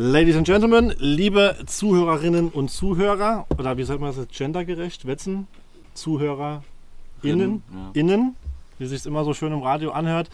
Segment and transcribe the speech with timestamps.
[0.00, 5.48] Ladies and Gentlemen, liebe Zuhörerinnen und Zuhörer, oder wie sagt man das jetzt gendergerecht, Wetzen?
[5.92, 6.62] Zuhörer
[7.24, 8.00] innen, ja.
[8.00, 8.36] innen,
[8.78, 10.30] wie sich es immer so schön im Radio anhört.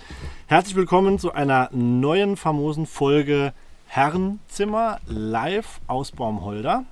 [0.48, 3.54] Herzlich willkommen zu einer neuen famosen Folge
[3.86, 6.84] Herrenzimmer live aus Baumholder.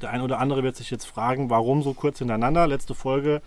[0.00, 2.66] Der eine oder andere wird sich jetzt fragen, warum so kurz hintereinander.
[2.66, 3.42] Letzte Folge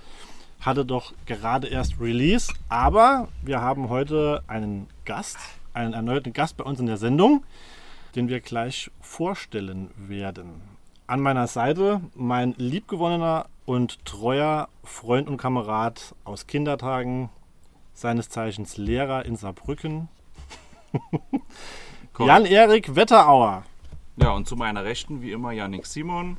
[0.62, 5.40] hatte doch gerade erst Release, aber wir haben heute einen Gast,
[5.74, 7.44] einen erneuten Gast bei uns in der Sendung,
[8.16, 10.62] den wir gleich vorstellen werden.
[11.08, 17.30] An meiner Seite mein liebgewonnener und treuer Freund und Kamerad aus Kindertagen,
[17.94, 20.10] seines Zeichens Lehrer in Saarbrücken.
[22.20, 23.64] Jan-Erik Wetterauer.
[24.18, 26.38] Ja, und zu meiner Rechten, wie immer, Yannick Simon.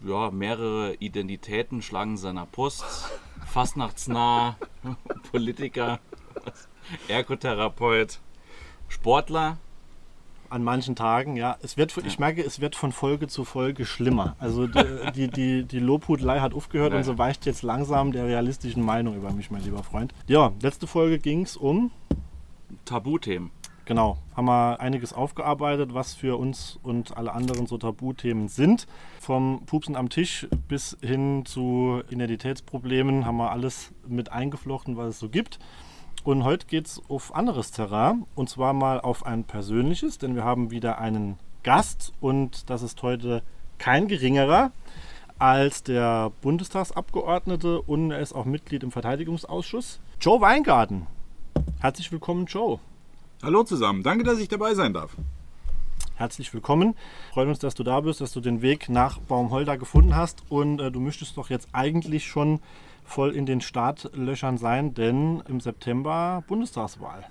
[0.00, 2.84] Ja, mehrere Identitäten schlagen seiner Post.
[3.46, 4.56] Fastnachtsnah,
[5.32, 5.98] Politiker,
[7.08, 8.20] Ergotherapeut,
[8.88, 9.58] Sportler.
[10.52, 11.56] An manchen Tagen, ja.
[11.62, 14.36] Es wird, ich merke, es wird von Folge zu Folge schlimmer.
[14.38, 16.98] Also die, die, die, Lobhudelei hat aufgehört Ja.
[16.98, 20.12] und so weicht jetzt langsam der realistischen Meinung über mich, mein lieber Freund.
[20.26, 21.90] Ja, letzte Folge ging es um
[22.84, 23.50] Tabuthemen.
[23.86, 28.86] Genau, haben wir einiges aufgearbeitet, was für uns und alle anderen so Tabuthemen sind.
[29.20, 35.18] Vom Pupsen am Tisch bis hin zu Identitätsproblemen haben wir alles mit eingeflochten, was es
[35.18, 35.58] so gibt.
[36.24, 40.44] Und heute geht es auf anderes Terrain und zwar mal auf ein persönliches, denn wir
[40.44, 43.42] haben wieder einen Gast und das ist heute
[43.78, 44.70] kein geringerer
[45.38, 51.08] als der Bundestagsabgeordnete und er ist auch Mitglied im Verteidigungsausschuss, Joe Weingarten.
[51.80, 52.78] Herzlich willkommen, Joe.
[53.42, 55.16] Hallo zusammen, danke, dass ich dabei sein darf.
[56.14, 56.94] Herzlich willkommen.
[57.32, 60.42] Freuen uns, dass du da bist, dass du den Weg nach Baumholder gefunden hast.
[60.50, 62.60] Und äh, du müsstest doch jetzt eigentlich schon
[63.04, 67.26] voll in den Startlöchern sein, denn im September Bundestagswahl.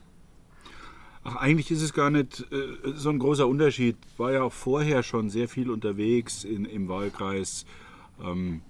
[1.23, 3.95] Ach, eigentlich ist es gar nicht äh, so ein großer Unterschied.
[4.17, 7.65] War ja auch vorher schon sehr viel unterwegs in, im Wahlkreis.
[8.23, 8.61] Ähm,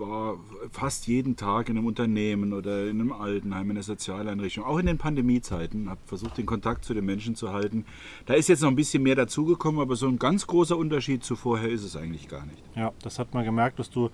[0.00, 0.38] war
[0.72, 4.86] fast jeden Tag in einem Unternehmen oder in einem Altenheim, in einer Sozialeinrichtung, auch in
[4.86, 7.84] den Pandemiezeiten, habe versucht, den Kontakt zu den Menschen zu halten.
[8.26, 11.36] Da ist jetzt noch ein bisschen mehr dazugekommen, aber so ein ganz großer Unterschied zu
[11.36, 12.62] vorher ist es eigentlich gar nicht.
[12.74, 14.10] Ja, das hat man gemerkt, dass du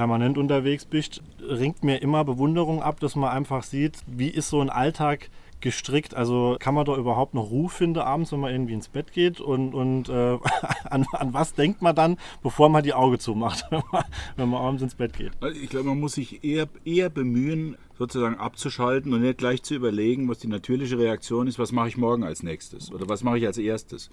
[0.00, 1.22] permanent unterwegs bist.
[1.46, 5.28] Ringt mir immer Bewunderung ab, dass man einfach sieht, wie ist so ein Alltag
[5.60, 6.14] gestrickt.
[6.14, 9.42] Also kann man da überhaupt noch Ruhe finden abends, wenn man irgendwie ins Bett geht?
[9.42, 10.38] Und, und äh,
[10.84, 13.66] an, an was denkt man dann, bevor man die Augen zumacht,
[14.36, 15.32] wenn man, abends ins Bett geht?
[15.42, 19.74] Also Ich glaube, man muss sich eher, eher bemühen, sozusagen abzuschalten und nicht gleich zu
[19.74, 23.36] überlegen, was die natürliche Reaktion ist, was mache ich morgen als nächstes oder was mache
[23.36, 24.08] ich als erstes.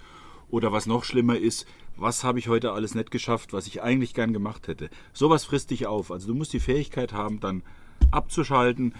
[0.49, 1.65] Oder was noch schlimmer ist,
[1.97, 4.89] was habe ich heute alles nicht geschafft, was ich eigentlich gern gemacht hätte.
[5.13, 6.11] Sowas frisst dich auf.
[6.11, 7.63] Also du musst die Fähigkeit haben, dann
[8.11, 8.93] abzuschalten.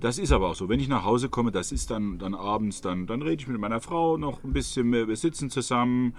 [0.00, 0.68] Das ist aber auch so.
[0.68, 3.60] Wenn ich nach Hause komme, das ist dann, dann abends, dann, dann rede ich mit
[3.60, 6.14] meiner Frau noch ein bisschen, wir wir sitzen zusammen,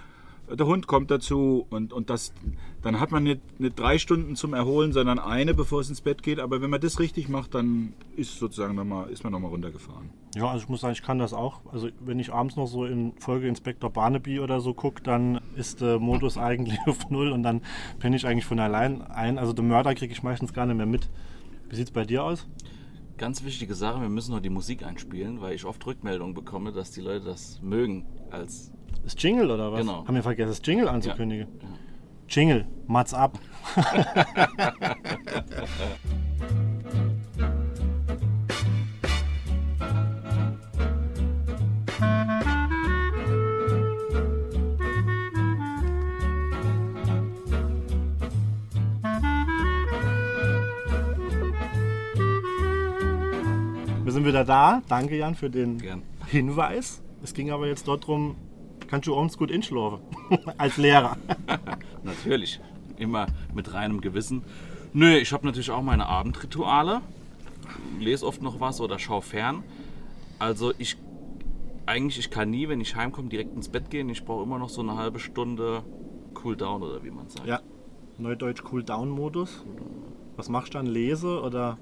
[0.56, 2.34] der Hund kommt dazu und, und das,
[2.82, 6.24] dann hat man nicht, nicht drei Stunden zum Erholen, sondern eine, bevor es ins Bett
[6.24, 6.40] geht.
[6.40, 10.10] Aber wenn man das richtig macht, dann ist sozusagen noch mal, ist man nochmal runtergefahren.
[10.36, 11.62] Ja, also ich muss sagen, ich kann das auch.
[11.72, 15.82] Also wenn ich abends noch so in Folge Inspektor Barnaby oder so gucke, dann ist
[15.82, 17.62] der Modus eigentlich auf Null und dann
[18.00, 19.38] penne ich eigentlich von allein ein.
[19.38, 21.10] Also den Mörder kriege ich meistens gar nicht mehr mit.
[21.70, 22.48] Wie sieht es bei dir aus?
[23.18, 26.92] Ganz wichtige Sache, wir müssen noch die Musik einspielen, weil ich oft Rückmeldungen bekomme, dass
[26.92, 28.72] die Leute das mögen als
[29.04, 29.82] Das Jingle oder was?
[29.82, 30.06] Genau.
[30.06, 31.48] Haben wir vergessen, das Jingle anzukündigen.
[31.62, 31.68] Ja.
[32.28, 33.40] Jingle, Mats ab.
[54.10, 54.82] Wir sind wieder da.
[54.88, 56.02] Danke, Jan, für den Gern.
[56.26, 57.00] Hinweis.
[57.22, 58.38] Es ging aber jetzt dort drum,
[58.90, 60.00] kannst du abends gut inschlafen?
[60.58, 61.18] Als Lehrer.
[62.04, 62.60] Natürlich,
[62.98, 64.44] immer mit reinem Gewissen.
[64.92, 67.02] Nö, ich habe natürlich auch meine Abendrituale.
[68.00, 69.64] Lese oft noch was oder schaue fern.
[70.40, 70.98] Also ich
[71.86, 74.10] eigentlich, ich kann nie, wenn ich heimkomme, direkt ins Bett gehen.
[74.10, 75.84] Ich brauche immer noch so eine halbe Stunde
[76.34, 77.48] Cooldown oder wie man sagt.
[77.48, 77.62] Ja,
[78.18, 79.64] Neudeutsch Cool-Down-Modus.
[80.36, 80.88] Was machst du dann?
[80.88, 81.78] Lese oder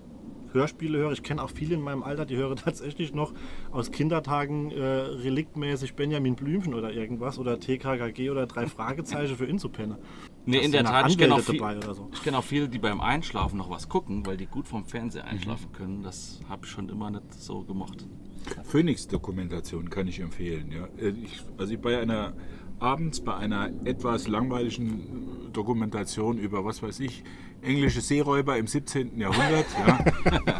[0.57, 1.11] Hörspiele höre?
[1.13, 3.33] Ich kenne auch viele in meinem Alter, die hören tatsächlich noch
[3.71, 9.97] aus Kindertagen äh, reliktmäßig Benjamin Blümchen oder irgendwas oder TKKG oder drei Fragezeichen für Inzupenner.
[10.45, 12.09] Nee, in der Tat, ich kenne auch, viel, dabei oder so?
[12.13, 15.23] ich kenn auch viele, die beim Einschlafen noch was gucken, weil die gut vom Fernseher
[15.23, 15.29] Mhm.
[15.29, 16.03] einschlafen können.
[16.03, 18.05] Das habe ich schon immer nicht so gemocht.
[18.63, 20.71] Phoenix-Dokumentation kann ich empfehlen.
[20.71, 20.85] Ja.
[21.03, 22.33] Äh, Ich, also ich bei einer
[22.79, 27.23] abends bei einer etwas langweiligen Dokumentation über, was weiß ich,
[27.61, 29.19] englische Seeräuber im 17.
[29.19, 29.65] Jahrhundert.
[29.85, 29.99] Ja,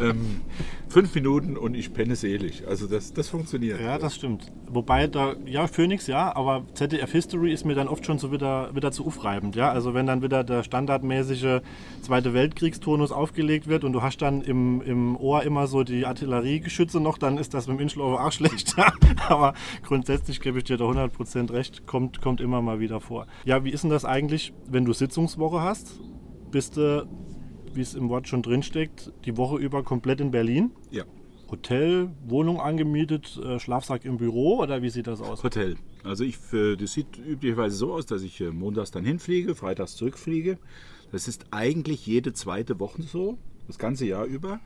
[0.02, 0.40] ähm,
[0.88, 2.66] fünf Minuten und ich penne selig.
[2.66, 3.80] Also das, das funktioniert.
[3.80, 4.50] Ja, das stimmt.
[4.68, 8.74] Wobei da, ja, Phoenix, ja, aber ZDF History ist mir dann oft schon so wieder,
[8.74, 9.56] wieder zu aufreibend.
[9.56, 9.70] Ja?
[9.70, 11.60] Also wenn dann wieder der standardmäßige
[12.02, 17.00] Zweite Weltkriegsturnus aufgelegt wird und du hast dann im, im Ohr immer so die Artilleriegeschütze
[17.00, 18.76] noch, dann ist das mit dem Inschlaufe auch schlecht.
[19.28, 19.54] aber
[19.84, 23.26] grundsätzlich gebe ich dir da 100% recht, kommt, kommt immer mal wieder vor.
[23.44, 25.98] Ja, wie ist denn das eigentlich, wenn du Sitzungswoche hast?
[26.50, 27.06] Bist du,
[27.74, 30.70] wie es im Wort schon drinsteckt, die Woche über komplett in Berlin?
[30.90, 31.04] Ja.
[31.50, 35.42] Hotel, Wohnung angemietet, äh, Schlafsack im Büro oder wie sieht das aus?
[35.42, 35.76] Hotel.
[36.04, 39.96] Also ich, äh, das sieht üblicherweise so aus, dass ich äh, montags dann hinfliege, freitags
[39.96, 40.58] zurückfliege.
[41.12, 44.60] Das ist eigentlich jede zweite Woche so, das ganze Jahr über.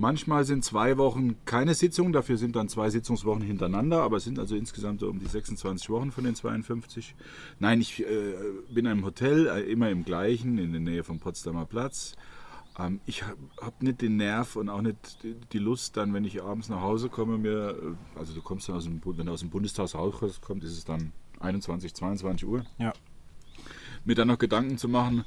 [0.00, 4.38] Manchmal sind zwei Wochen keine Sitzung, dafür sind dann zwei Sitzungswochen hintereinander, aber es sind
[4.38, 7.16] also insgesamt so um die 26 Wochen von den 52.
[7.58, 8.34] Nein, ich äh,
[8.70, 12.14] bin in einem Hotel, äh, immer im gleichen, in der Nähe vom Potsdamer Platz.
[12.78, 15.18] Ähm, ich habe hab nicht den Nerv und auch nicht
[15.52, 18.76] die- Lust, dann, wenn ich abends nach Hause komme, mir, äh, also du kommst dann
[18.76, 22.92] aus dem, wenn du aus dem Bundestag rauskommst, ist es dann 21, 22 Uhr Ja.
[24.04, 25.24] mir dann noch Gedanken zu machen,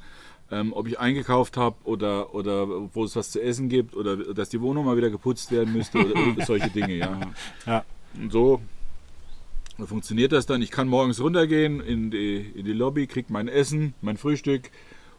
[0.52, 4.50] ähm, ob ich eingekauft habe oder, oder wo es was zu essen gibt oder dass
[4.50, 6.14] die Wohnung mal wieder geputzt werden müsste oder
[6.46, 6.94] solche Dinge.
[6.98, 7.20] Ja.
[7.66, 7.84] Ja.
[8.20, 8.60] Und so
[9.86, 10.62] funktioniert das dann.
[10.62, 14.70] Ich kann morgens runtergehen in die, in die Lobby, kriege mein Essen, mein Frühstück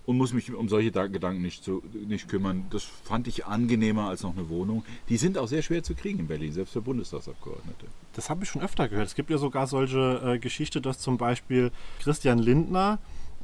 [0.06, 2.66] und muss mich um solche Da- Gedanken nicht, zu, nicht kümmern.
[2.70, 4.84] Das fand ich angenehmer als noch eine Wohnung.
[5.10, 7.86] Die sind auch sehr schwer zu kriegen in Berlin, selbst für Bundestagsabgeordnete.
[8.14, 9.08] Das habe ich schon öfter gehört.
[9.08, 11.72] Es gibt ja sogar solche äh, Geschichte, dass zum Beispiel
[12.02, 13.00] Christian Lindner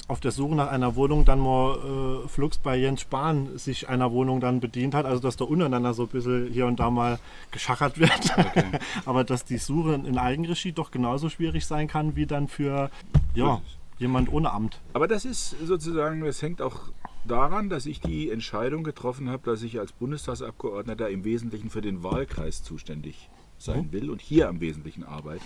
[0.10, 4.12] auf der Suche nach einer Wohnung dann mal äh, flugs bei Jens Spahn sich einer
[4.12, 5.06] Wohnung dann bedient hat.
[5.06, 7.20] Also dass da untereinander so ein bisschen hier und da mal
[7.52, 8.34] geschachert wird.
[9.06, 12.90] Aber dass die Suche in Eigenregie doch genauso schwierig sein kann wie dann für
[13.36, 13.62] ja,
[14.00, 14.82] jemand ohne Amt.
[14.94, 16.90] Aber das ist sozusagen, das hängt auch
[17.24, 22.04] daran, dass ich die Entscheidung getroffen habe, dass ich als Bundestagsabgeordneter im Wesentlichen für den
[22.04, 23.30] Wahlkreis zuständig
[23.60, 25.46] sein will und hier am Wesentlichen arbeite.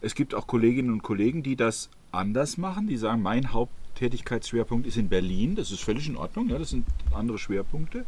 [0.00, 3.52] Es gibt auch Kolleginnen und Kollegen, die das anders machen, die sagen, mein
[3.94, 8.04] Haupttätigkeitsschwerpunkt ist in Berlin, das ist völlig in Ordnung, ja, das sind andere Schwerpunkte.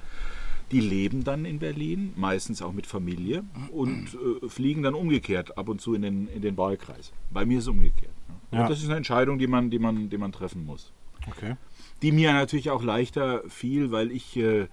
[0.73, 5.69] Die leben dann in Berlin, meistens auch mit Familie und äh, fliegen dann umgekehrt ab
[5.69, 7.13] und zu in den, in den Wahlkreis.
[7.31, 8.11] Bei mir ist es umgekehrt.
[8.51, 8.59] Ja.
[8.61, 8.69] Ja.
[8.69, 10.93] Das ist eine Entscheidung, die man, die man, die man treffen muss
[11.29, 11.57] Okay.
[12.03, 14.67] die mir natürlich auch leichter fiel, weil ich äh,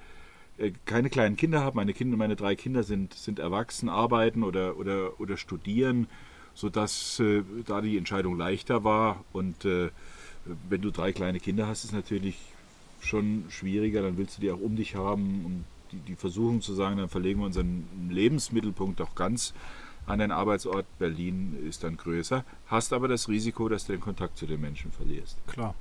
[0.58, 1.76] äh, keine kleinen Kinder habe.
[1.76, 6.08] Meine Kinder, meine drei Kinder sind, sind erwachsen, arbeiten oder, oder, oder studieren,
[6.56, 9.24] sodass äh, da die Entscheidung leichter war.
[9.32, 9.90] Und äh,
[10.70, 12.38] wenn du drei kleine Kinder hast, ist es natürlich
[13.02, 14.02] schon schwieriger.
[14.02, 15.46] Dann willst du die auch um dich haben.
[15.46, 19.54] Und die, die Versuchung zu sagen, dann verlegen wir unseren Lebensmittelpunkt auch ganz
[20.06, 22.44] an den Arbeitsort Berlin ist dann größer.
[22.68, 25.38] Hast aber das Risiko, dass du den Kontakt zu den Menschen verlierst.
[25.48, 25.76] Klar.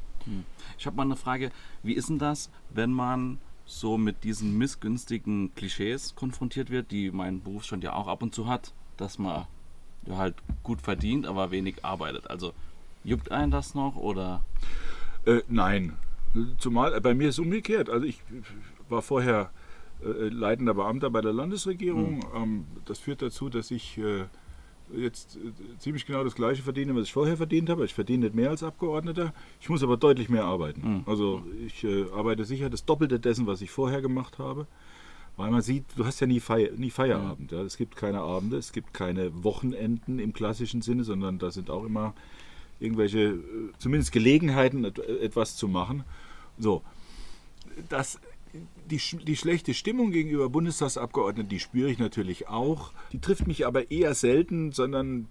[0.78, 1.50] Ich habe mal eine Frage,
[1.82, 7.42] wie ist denn das, wenn man so mit diesen missgünstigen Klischees konfrontiert wird, die mein
[7.42, 9.46] Berufsstand ja auch ab und zu hat, dass man
[10.06, 12.30] ja halt gut verdient, aber wenig arbeitet.
[12.30, 12.52] Also
[13.04, 14.42] juckt einen das noch oder?
[15.24, 15.96] Äh, nein.
[16.58, 17.90] Zumal äh, bei mir ist es umgekehrt.
[17.90, 18.20] Also ich
[18.88, 19.50] war vorher
[20.04, 22.24] äh, leitender Beamter bei der Landesregierung.
[22.34, 24.24] Ähm, das führt dazu, dass ich äh,
[24.96, 27.84] jetzt äh, ziemlich genau das gleiche verdiene, was ich vorher verdient habe.
[27.84, 29.32] Ich verdiene nicht mehr als Abgeordneter.
[29.60, 31.04] Ich muss aber deutlich mehr arbeiten.
[31.06, 34.66] Also ich äh, arbeite sicher das Doppelte dessen, was ich vorher gemacht habe.
[35.36, 37.52] Weil man sieht, du hast ja nie, Feier, nie Feierabend.
[37.52, 37.62] Ja.
[37.62, 41.84] Es gibt keine Abende, es gibt keine Wochenenden im klassischen Sinne, sondern da sind auch
[41.84, 42.12] immer
[42.82, 43.38] irgendwelche, äh,
[43.78, 46.04] zumindest Gelegenheiten, et- etwas zu machen.
[46.58, 46.82] So,
[47.88, 48.18] das,
[48.90, 52.92] die, die schlechte Stimmung gegenüber Bundestagsabgeordneten, die spüre ich natürlich auch.
[53.12, 55.28] Die trifft mich aber eher selten, sondern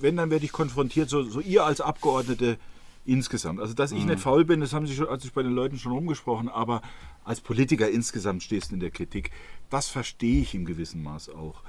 [0.00, 2.58] wenn, dann werde ich konfrontiert, so, so ihr als Abgeordnete
[3.06, 3.60] insgesamt.
[3.60, 5.78] Also, dass ich nicht faul bin, das haben Sie schon, hat sich bei den Leuten
[5.78, 6.82] schon rumgesprochen, aber
[7.24, 9.30] als Politiker insgesamt stehst du in der Kritik.
[9.70, 11.62] Das verstehe ich im gewissen Maß auch.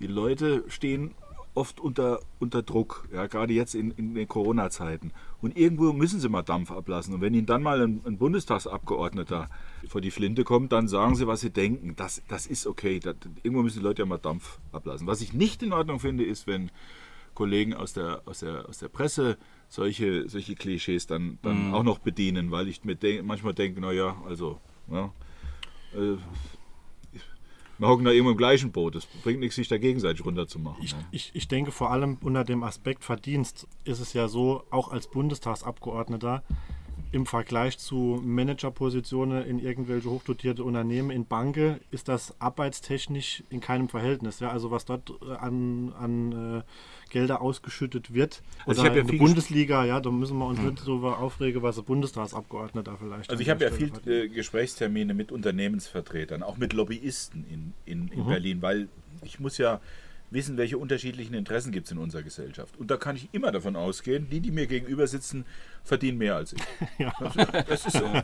[0.00, 1.12] Die Leute stehen
[1.54, 5.12] oft unter, unter Druck, ja, gerade jetzt in, in den Corona-Zeiten.
[5.40, 7.14] Und irgendwo müssen sie mal Dampf ablassen.
[7.14, 9.50] Und wenn ihnen dann mal ein, ein Bundestagsabgeordneter
[9.88, 11.94] vor die Flinte kommt, dann sagen sie, was sie denken.
[11.96, 13.00] Das, das ist okay.
[13.00, 15.06] Das, irgendwo müssen die Leute ja mal Dampf ablassen.
[15.06, 16.70] Was ich nicht in Ordnung finde, ist, wenn
[17.34, 19.36] Kollegen aus der, aus der, aus der Presse
[19.68, 24.16] solche, solche Klischees dann, dann auch noch bedienen, weil ich mir denk, manchmal denke, naja,
[24.26, 25.12] also, ja,
[25.94, 26.16] äh,
[27.82, 28.94] wir hocken da irgendwo im gleichen Boot.
[28.94, 30.82] Es bringt nichts, sich da gegenseitig runterzumachen.
[30.82, 31.04] Ich, ne?
[31.10, 35.08] ich, ich denke vor allem unter dem Aspekt Verdienst ist es ja so, auch als
[35.08, 36.42] Bundestagsabgeordneter,
[37.12, 43.90] im Vergleich zu Managerpositionen in irgendwelche hochdotierte Unternehmen in Banken ist das arbeitstechnisch in keinem
[43.90, 44.40] Verhältnis.
[44.40, 44.50] Ja?
[44.50, 46.62] Also was dort äh, an, an äh,
[47.10, 48.42] Gelder ausgeschüttet wird.
[48.64, 51.62] Also Oder ich ja in der Bundesliga, ja, da müssen wir uns nicht darüber aufregen,
[51.62, 53.30] was der Bundestagsabgeordneter vielleicht.
[53.30, 58.26] Also ich habe ja viel äh, Gesprächstermine mit Unternehmensvertretern, auch mit Lobbyisten in, in, in
[58.26, 58.88] Berlin, weil
[59.22, 59.82] ich muss ja
[60.32, 62.76] wissen, welche unterschiedlichen Interessen gibt es in unserer Gesellschaft.
[62.78, 65.44] Und da kann ich immer davon ausgehen, die, die mir gegenüber sitzen,
[65.84, 66.62] verdienen mehr als ich.
[66.98, 67.12] Ja.
[67.68, 68.04] Das, ist so.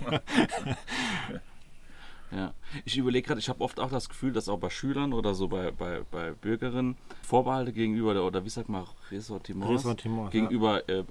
[2.31, 2.53] Ja.
[2.85, 5.49] Ich überlege gerade, ich habe oft auch das Gefühl, dass auch bei Schülern oder so
[5.49, 11.05] bei, bei, bei Bürgerinnen Vorbehalte gegenüber, der, oder wie sagt man, Ressortiments, Ressortiments, gegenüber äh,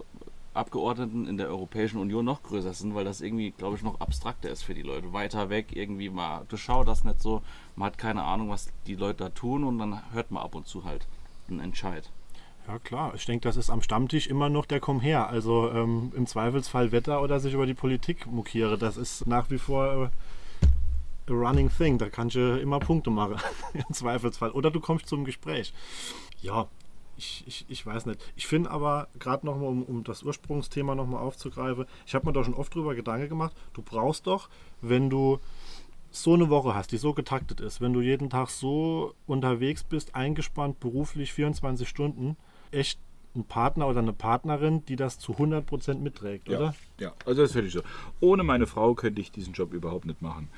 [0.57, 4.49] Abgeordneten in der Europäischen Union noch größer sind, weil das irgendwie, glaube ich, noch abstrakter
[4.49, 5.13] ist für die Leute.
[5.13, 7.41] Weiter weg, irgendwie mal, du schau das nicht so,
[7.75, 10.67] man hat keine Ahnung, was die Leute da tun und dann hört man ab und
[10.67, 11.07] zu halt
[11.47, 12.09] einen Entscheid.
[12.67, 15.29] Ja klar, ich denke, das ist am Stammtisch immer noch der Komm her.
[15.29, 18.77] Also ähm, im Zweifelsfall Wetter oder sich über die Politik mokiere.
[18.77, 20.11] Das ist nach wie vor
[21.29, 21.97] äh, a running thing.
[21.97, 23.37] Da kannst du immer Punkte machen
[23.73, 24.51] im Zweifelsfall.
[24.51, 25.73] Oder du kommst zum Gespräch.
[26.41, 26.67] Ja,
[27.17, 28.19] ich, ich, ich weiß nicht.
[28.35, 32.43] Ich finde aber, gerade nochmal, um, um das Ursprungsthema nochmal aufzugreifen, ich habe mir da
[32.43, 34.49] schon oft drüber Gedanken gemacht, du brauchst doch,
[34.81, 35.39] wenn du
[36.11, 40.15] so eine Woche hast, die so getaktet ist, wenn du jeden Tag so unterwegs bist,
[40.15, 42.37] eingespannt, beruflich 24 Stunden,
[42.71, 42.99] echt
[43.35, 46.75] einen Partner oder eine Partnerin, die das zu 100% mitträgt, Ja, oder?
[46.99, 47.81] ja, also das ist völlig so.
[48.19, 50.49] Ohne meine Frau könnte ich diesen Job überhaupt nicht machen.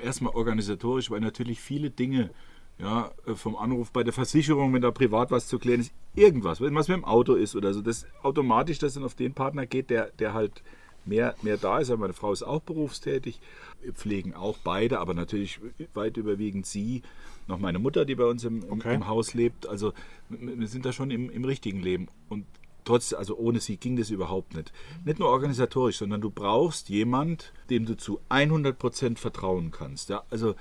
[0.00, 2.30] Erstmal organisatorisch, weil natürlich viele Dinge,
[2.78, 6.60] ja, äh, vom Anruf bei der Versicherung, wenn da privat was zu klären ist, irgendwas,
[6.60, 9.66] wenn was mit dem Auto ist oder so, das automatisch das dann auf den Partner
[9.66, 10.62] geht, der, der halt
[11.04, 11.90] mehr, mehr da ist.
[11.90, 13.40] Aber meine Frau ist auch berufstätig,
[13.82, 15.60] wir pflegen auch beide, aber natürlich
[15.94, 17.02] weit überwiegend sie,
[17.46, 18.94] noch meine Mutter, die bei uns im, Okay.
[18.94, 19.68] im Haus lebt.
[19.68, 19.92] Also
[20.30, 22.08] wir sind da schon im, im richtigen Leben.
[22.30, 22.46] Und
[22.84, 24.72] trotz, also ohne sie ging das überhaupt nicht.
[25.04, 30.08] Nicht nur organisatorisch, sondern du brauchst jemand, dem du zu 100% vertrauen kannst.
[30.08, 30.24] Ja?
[30.30, 30.54] Also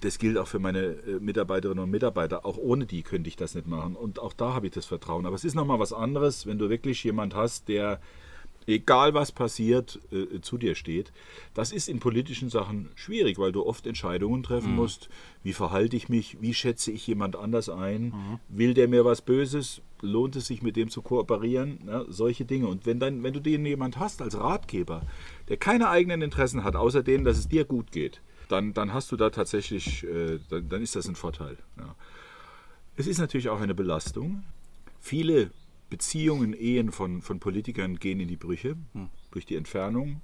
[0.00, 2.44] das gilt auch für meine äh, Mitarbeiterinnen und Mitarbeiter.
[2.44, 3.96] Auch ohne die könnte ich das nicht machen.
[3.96, 5.26] Und auch da habe ich das Vertrauen.
[5.26, 8.00] Aber es ist nochmal was anderes, wenn du wirklich jemand hast, der,
[8.66, 11.12] egal was passiert, äh, zu dir steht.
[11.54, 15.10] Das ist in politischen Sachen schwierig, weil du oft Entscheidungen treffen musst.
[15.42, 16.38] Wie verhalte ich mich?
[16.40, 18.14] Wie schätze ich jemand anders ein?
[18.48, 19.82] Will der mir was Böses?
[20.00, 21.78] Lohnt es sich, mit dem zu kooperieren?
[21.86, 22.68] Ja, solche Dinge.
[22.68, 25.02] Und wenn, dann, wenn du den jemand hast als Ratgeber,
[25.48, 29.12] der keine eigenen Interessen hat, außer denen, dass es dir gut geht, dann, dann hast
[29.12, 31.56] du da tatsächlich, äh, dann, dann ist das ein Vorteil.
[31.78, 31.94] Ja.
[32.96, 34.44] Es ist natürlich auch eine Belastung.
[35.00, 35.50] Viele
[35.88, 38.76] Beziehungen, Ehen von, von Politikern gehen in die Brüche
[39.30, 40.20] durch die Entfernung.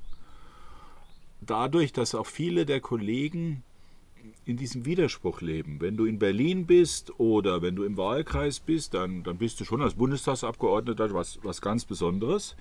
[1.40, 3.62] Dadurch, dass auch viele der Kollegen
[4.44, 5.80] in diesem Widerspruch leben.
[5.80, 9.64] Wenn du in Berlin bist oder wenn du im Wahlkreis bist, dann, dann bist du
[9.64, 12.56] schon als Bundestagsabgeordneter was, was ganz Besonderes.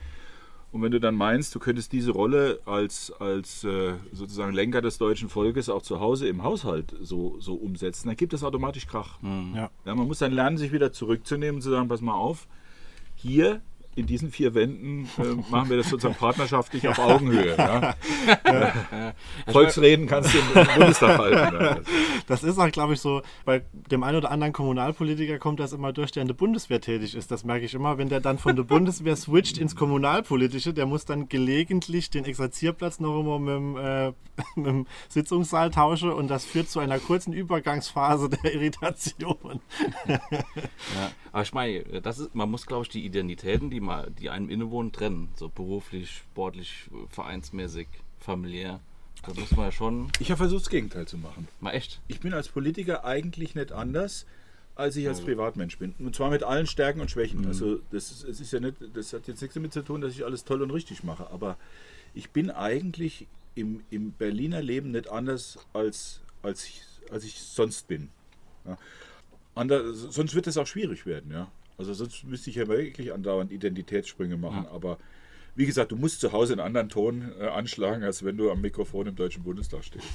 [0.75, 4.97] Und wenn du dann meinst, du könntest diese Rolle als, als äh, sozusagen Lenker des
[4.97, 9.17] deutschen Volkes auch zu Hause im Haushalt so, so umsetzen, dann gibt es automatisch Krach.
[9.55, 9.69] Ja.
[9.85, 12.49] Ja, man muss dann lernen, sich wieder zurückzunehmen und zu sagen, pass mal auf,
[13.15, 13.61] hier
[13.95, 17.55] in diesen vier Wänden äh, machen wir das sozusagen partnerschaftlich auf Augenhöhe.
[17.65, 17.95] Ja?
[19.47, 21.63] Volksreden kannst du im Bundestag halten.
[21.63, 21.77] Ja.
[22.27, 25.93] Das ist auch, glaube ich, so, bei dem einen oder anderen Kommunalpolitiker kommt das immer
[25.93, 27.31] durch, der in der Bundeswehr tätig ist.
[27.31, 31.05] Das merke ich immer, wenn der dann von der Bundeswehr switcht ins Kommunalpolitische, der muss
[31.05, 34.07] dann gelegentlich den Exerzierplatz noch immer mit dem, äh,
[34.55, 39.61] mit dem Sitzungssaal tauschen und das führt zu einer kurzen Übergangsphase der Irritation.
[40.07, 40.19] Ja,
[41.35, 44.49] aber ich meine, das ist, man muss, glaube ich, die Identitäten, die, mal, die einem
[44.49, 45.27] innewohnen, trennen.
[45.35, 47.89] So beruflich, sportlich, vereinsmäßig,
[48.21, 48.79] familiär.
[49.25, 51.49] Da muss man ja schon Ich habe versucht, das Gegenteil zu machen.
[51.59, 51.99] mal echt.
[52.07, 54.25] Ich bin als Politiker eigentlich nicht anders,
[54.75, 55.93] als ich als Privatmensch bin.
[55.99, 57.45] Und zwar mit allen Stärken und Schwächen.
[57.45, 60.13] Also das ist, es ist ja nicht, das hat jetzt nichts damit zu tun, dass
[60.13, 61.29] ich alles toll und richtig mache.
[61.31, 61.57] Aber
[62.13, 67.89] ich bin eigentlich im, im Berliner Leben nicht anders, als, als, ich, als ich sonst
[67.89, 68.07] bin.
[68.63, 68.77] Ja.
[69.55, 71.49] Ander, sonst wird es auch schwierig werden, ja.
[71.77, 74.65] Also sonst müsste ich ja wirklich andauernd Identitätssprünge machen.
[74.67, 74.97] Aber
[75.55, 78.61] wie gesagt, du musst zu Hause einen anderen Ton äh, anschlagen, als wenn du am
[78.61, 80.05] Mikrofon im Deutschen Bundestag stehst.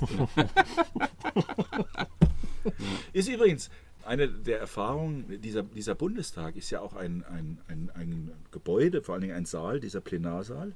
[3.13, 3.71] Ist übrigens
[4.05, 9.15] eine der Erfahrungen, dieser, dieser Bundestag ist ja auch ein, ein, ein, ein Gebäude, vor
[9.15, 10.73] allen Dingen ein Saal, dieser Plenarsaal.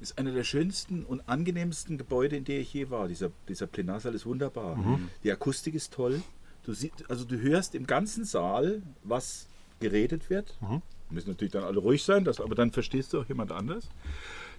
[0.00, 3.08] Ist einer der schönsten und angenehmsten Gebäude, in der ich je war.
[3.08, 4.76] Dieser, dieser Plenarsaal ist wunderbar.
[5.22, 6.22] Die Akustik ist toll.
[6.64, 9.48] Du, sie, also du hörst im ganzen Saal, was
[9.80, 10.56] geredet wird.
[11.10, 13.88] Müssen natürlich dann alle ruhig sein, das, aber dann verstehst du auch jemand anders.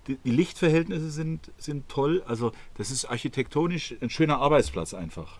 [0.08, 2.24] Die, die Lichtverhältnisse sind, sind toll.
[2.28, 5.40] Also das ist architektonisch ein schöner Arbeitsplatz einfach.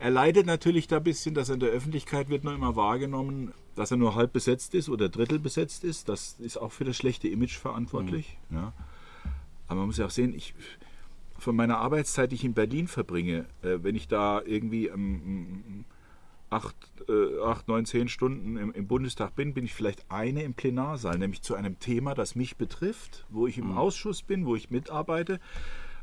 [0.00, 3.52] Er leidet natürlich da ein bisschen, dass er in der Öffentlichkeit wird nur immer wahrgenommen,
[3.74, 6.08] dass er nur halb besetzt ist oder drittel besetzt ist.
[6.08, 8.38] Das ist auch für das schlechte Image verantwortlich.
[8.50, 8.72] Ja.
[9.68, 10.54] Aber man muss ja auch sehen, ich,
[11.38, 15.84] von meiner Arbeitszeit, die ich in Berlin verbringe, äh, wenn ich da irgendwie ähm,
[16.50, 16.76] acht,
[17.08, 21.18] äh, acht, neun, zehn Stunden im, im, Bundestag bin, bin ich vielleicht eine im Plenarsaal,
[21.18, 23.78] nämlich zu einem Thema, das mich betrifft, wo ich im mhm.
[23.78, 25.40] Ausschuss bin, wo ich mitarbeite.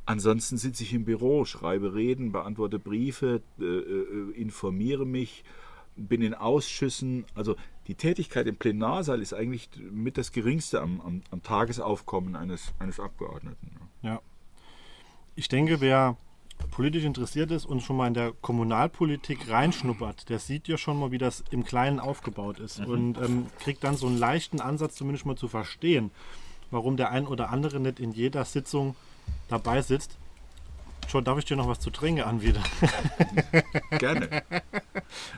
[0.06, 5.44] Ansonsten sitze ich im Büro, schreibe Reden, beantworte Briefe, äh, äh, informiere mich,
[5.96, 7.26] bin in Ausschüssen.
[7.34, 7.56] Also
[7.88, 13.00] die Tätigkeit im Plenarsaal ist eigentlich mit das geringste am, am, am Tagesaufkommen eines, eines
[13.00, 13.72] Abgeordneten.
[14.04, 14.22] Ja.
[15.36, 16.16] Ich denke, wer
[16.72, 21.12] politisch interessiert ist und schon mal in der Kommunalpolitik reinschnuppert, der sieht ja schon mal,
[21.12, 22.86] wie das im Kleinen aufgebaut ist mhm.
[22.86, 26.12] und ähm, kriegt dann so einen leichten Ansatz zumindest mal zu verstehen,
[26.72, 28.96] warum der ein oder andere nicht in jeder Sitzung
[29.50, 30.18] dabei sitzt.
[31.08, 32.64] Schon, darf ich dir noch was zu trinken anbieten?
[34.00, 34.44] Gerne.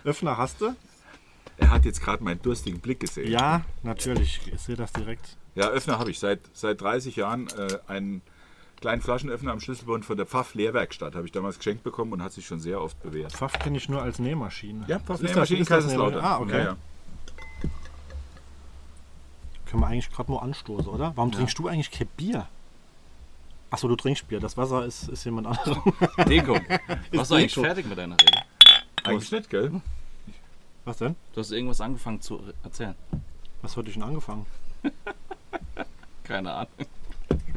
[0.04, 0.76] Öffner hast du?
[1.58, 3.32] Er hat jetzt gerade meinen durstigen Blick gesehen.
[3.32, 4.42] Ja, natürlich.
[4.46, 5.36] Ich sehe das direkt.
[5.56, 8.22] Ja, Öffner habe ich seit, seit 30 Jahren äh, einen
[8.80, 11.16] kleinen Flaschenöffner am Schlüsselbund von der Pfaff Lehrwerkstatt.
[11.16, 13.34] Habe ich damals geschenkt bekommen und hat sich schon sehr oft bewährt.
[13.34, 14.86] Pfaff kenne ich nur als Nähmaschine.
[14.88, 16.24] Ja, Pfaff Nähmaschine in Kaiserslautern.
[16.24, 16.58] Ah, okay.
[16.58, 16.78] Ja, ja.
[19.66, 21.12] Können wir eigentlich gerade nur anstoßen, oder?
[21.16, 21.38] Warum ja.
[21.38, 22.48] trinkst du eigentlich kein Bier?
[23.70, 24.40] Achso, du trinkst Bier.
[24.40, 25.78] Das Wasser ist, ist jemand anderes.
[26.28, 26.58] Deko.
[27.12, 28.44] Warst du eigentlich fertig mit deiner Rede?
[29.04, 29.82] Eigentlich nicht, gell?
[30.86, 31.16] Was denn?
[31.34, 32.96] Du hast irgendwas angefangen zu erzählen.
[33.62, 34.46] Was hatte ich denn angefangen?
[36.24, 36.70] Keine Ahnung.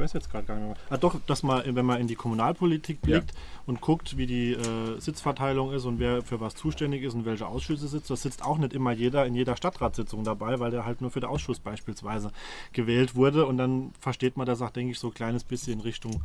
[0.01, 0.77] Ich weiß jetzt gerade gar nicht mehr.
[0.89, 3.37] Ah, doch, dass man, wenn man in die Kommunalpolitik blickt ja.
[3.67, 7.45] und guckt, wie die äh, Sitzverteilung ist und wer für was zuständig ist und welche
[7.45, 11.01] Ausschüsse sitzt, das sitzt auch nicht immer jeder in jeder Stadtratssitzung dabei, weil der halt
[11.01, 12.31] nur für den Ausschuss beispielsweise
[12.73, 13.45] gewählt wurde.
[13.45, 16.23] Und dann versteht man das auch, denke ich, so ein kleines bisschen in Richtung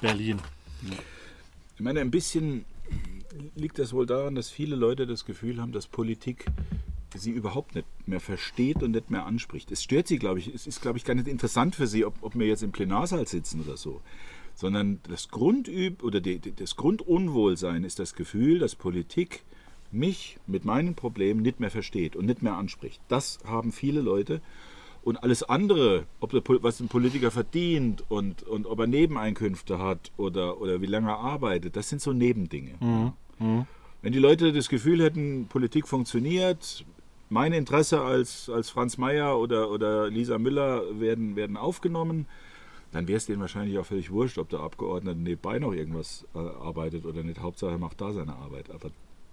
[0.00, 0.38] Berlin.
[1.74, 2.64] Ich meine, ein bisschen
[3.56, 6.46] liegt das wohl daran, dass viele Leute das Gefühl haben, dass Politik
[7.16, 9.70] sie überhaupt nicht mehr versteht und nicht mehr anspricht.
[9.70, 12.14] Es stört sie, glaube ich, es ist, glaube ich, gar nicht interessant für sie, ob,
[12.22, 14.00] ob wir jetzt im Plenarsaal sitzen oder so.
[14.54, 19.42] Sondern das Grundüb oder die, das Grundunwohlsein ist das Gefühl, dass Politik
[19.92, 23.00] mich mit meinen Problemen nicht mehr versteht und nicht mehr anspricht.
[23.08, 24.40] Das haben viele Leute.
[25.02, 30.10] Und alles andere, ob der, was ein Politiker verdient und, und ob er Nebeneinkünfte hat
[30.16, 32.74] oder, oder wie lange er arbeitet, das sind so Nebendinge.
[32.80, 33.12] Mhm.
[33.38, 33.66] Mhm.
[34.02, 36.84] Wenn die Leute das Gefühl hätten, Politik funktioniert,
[37.28, 42.26] mein Interesse als, als Franz Mayer oder, oder Lisa Müller werden, werden aufgenommen,
[42.92, 46.38] dann wäre es denen wahrscheinlich auch völlig wurscht, ob der Abgeordnete nebenbei noch irgendwas äh,
[46.38, 47.40] arbeitet oder nicht.
[47.40, 48.70] Hauptsache er macht da seine Arbeit.
[48.70, 48.90] Aber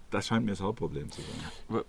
[0.10, 1.52] das scheint mir das Hauptproblem zu sein.
[1.70, 1.86] Aber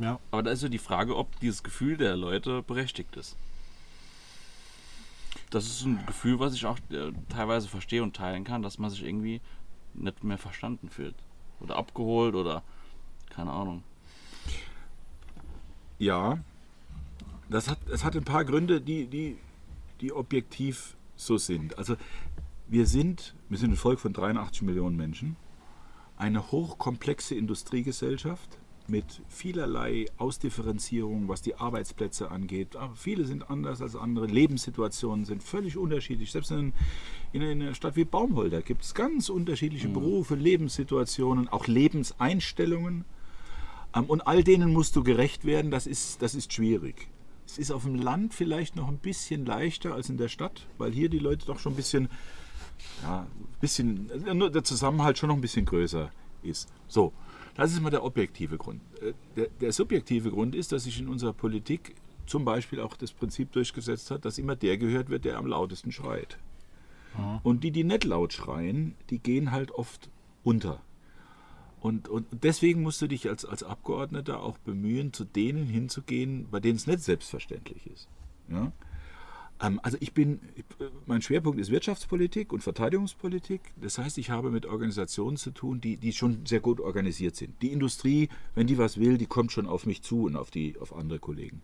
[0.00, 0.18] ja.
[0.30, 3.36] Aber da ist ja die Frage, ob dieses Gefühl der Leute berechtigt ist.
[5.50, 8.90] Das ist ein Gefühl, was ich auch äh, teilweise verstehe und teilen kann, dass man
[8.90, 9.40] sich irgendwie
[9.94, 11.14] nicht mehr verstanden fühlt.
[11.60, 12.62] Oder abgeholt oder
[13.30, 13.82] keine Ahnung.
[15.98, 16.38] Ja,
[17.48, 19.36] das hat, das hat ein paar Gründe, die, die,
[20.00, 21.78] die objektiv so sind.
[21.78, 21.96] Also
[22.68, 25.36] wir sind, wir sind ein Volk von 83 Millionen Menschen,
[26.16, 32.76] eine hochkomplexe Industriegesellschaft mit vielerlei Ausdifferenzierung, was die Arbeitsplätze angeht.
[32.76, 34.26] Aber viele sind anders als andere.
[34.26, 36.30] Lebenssituationen sind völlig unterschiedlich.
[36.30, 36.72] Selbst in,
[37.32, 39.94] in einer Stadt wie Baumholder gibt es ganz unterschiedliche mhm.
[39.94, 43.04] Berufe, Lebenssituationen, auch Lebenseinstellungen.
[43.96, 45.70] Ähm, und all denen musst du gerecht werden.
[45.70, 47.08] Das ist, das ist schwierig.
[47.46, 50.92] Es ist auf dem Land vielleicht noch ein bisschen leichter als in der Stadt, weil
[50.92, 52.08] hier die Leute doch schon ein bisschen,
[53.02, 54.10] ja, ein bisschen,
[54.52, 56.10] der Zusammenhalt schon noch ein bisschen größer
[56.42, 56.68] ist.
[56.88, 57.12] So,
[57.54, 58.80] das ist mal der objektive Grund.
[59.00, 61.94] Äh, der, der subjektive Grund ist, dass sich in unserer Politik
[62.26, 65.92] zum Beispiel auch das Prinzip durchgesetzt hat, dass immer der gehört wird, der am lautesten
[65.92, 66.38] schreit.
[67.44, 70.10] Und die, die nicht laut schreien, die gehen halt oft
[70.42, 70.82] unter.
[71.80, 76.58] Und, und deswegen musst du dich als, als Abgeordneter auch bemühen, zu denen hinzugehen, bei
[76.58, 78.08] denen es nicht selbstverständlich ist.
[78.48, 78.72] Ja?
[79.60, 80.40] Ähm, also ich bin,
[81.06, 83.60] mein Schwerpunkt ist Wirtschaftspolitik und Verteidigungspolitik.
[83.80, 87.60] Das heißt, ich habe mit Organisationen zu tun, die, die schon sehr gut organisiert sind.
[87.62, 90.76] Die Industrie, wenn die was will, die kommt schon auf mich zu und auf, die,
[90.78, 91.62] auf andere Kollegen.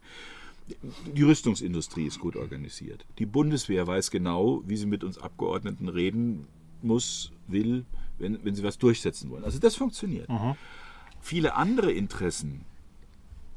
[1.17, 3.05] Die Rüstungsindustrie ist gut organisiert.
[3.19, 6.47] Die Bundeswehr weiß genau, wie sie mit uns Abgeordneten reden
[6.85, 7.85] muss, will,
[8.19, 9.45] wenn, wenn sie was durchsetzen wollen.
[9.45, 10.29] Also das funktioniert.
[10.29, 10.55] Mhm.
[11.21, 12.65] Viele andere Interessen,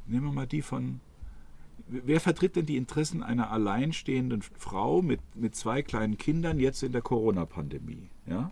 [0.08, 1.00] nehmen wir mal die von
[1.88, 6.92] wer vertritt denn die Interessen einer alleinstehenden Frau mit, mit zwei kleinen Kindern jetzt in
[6.92, 8.10] der Corona-Pandemie?
[8.28, 8.52] Ja?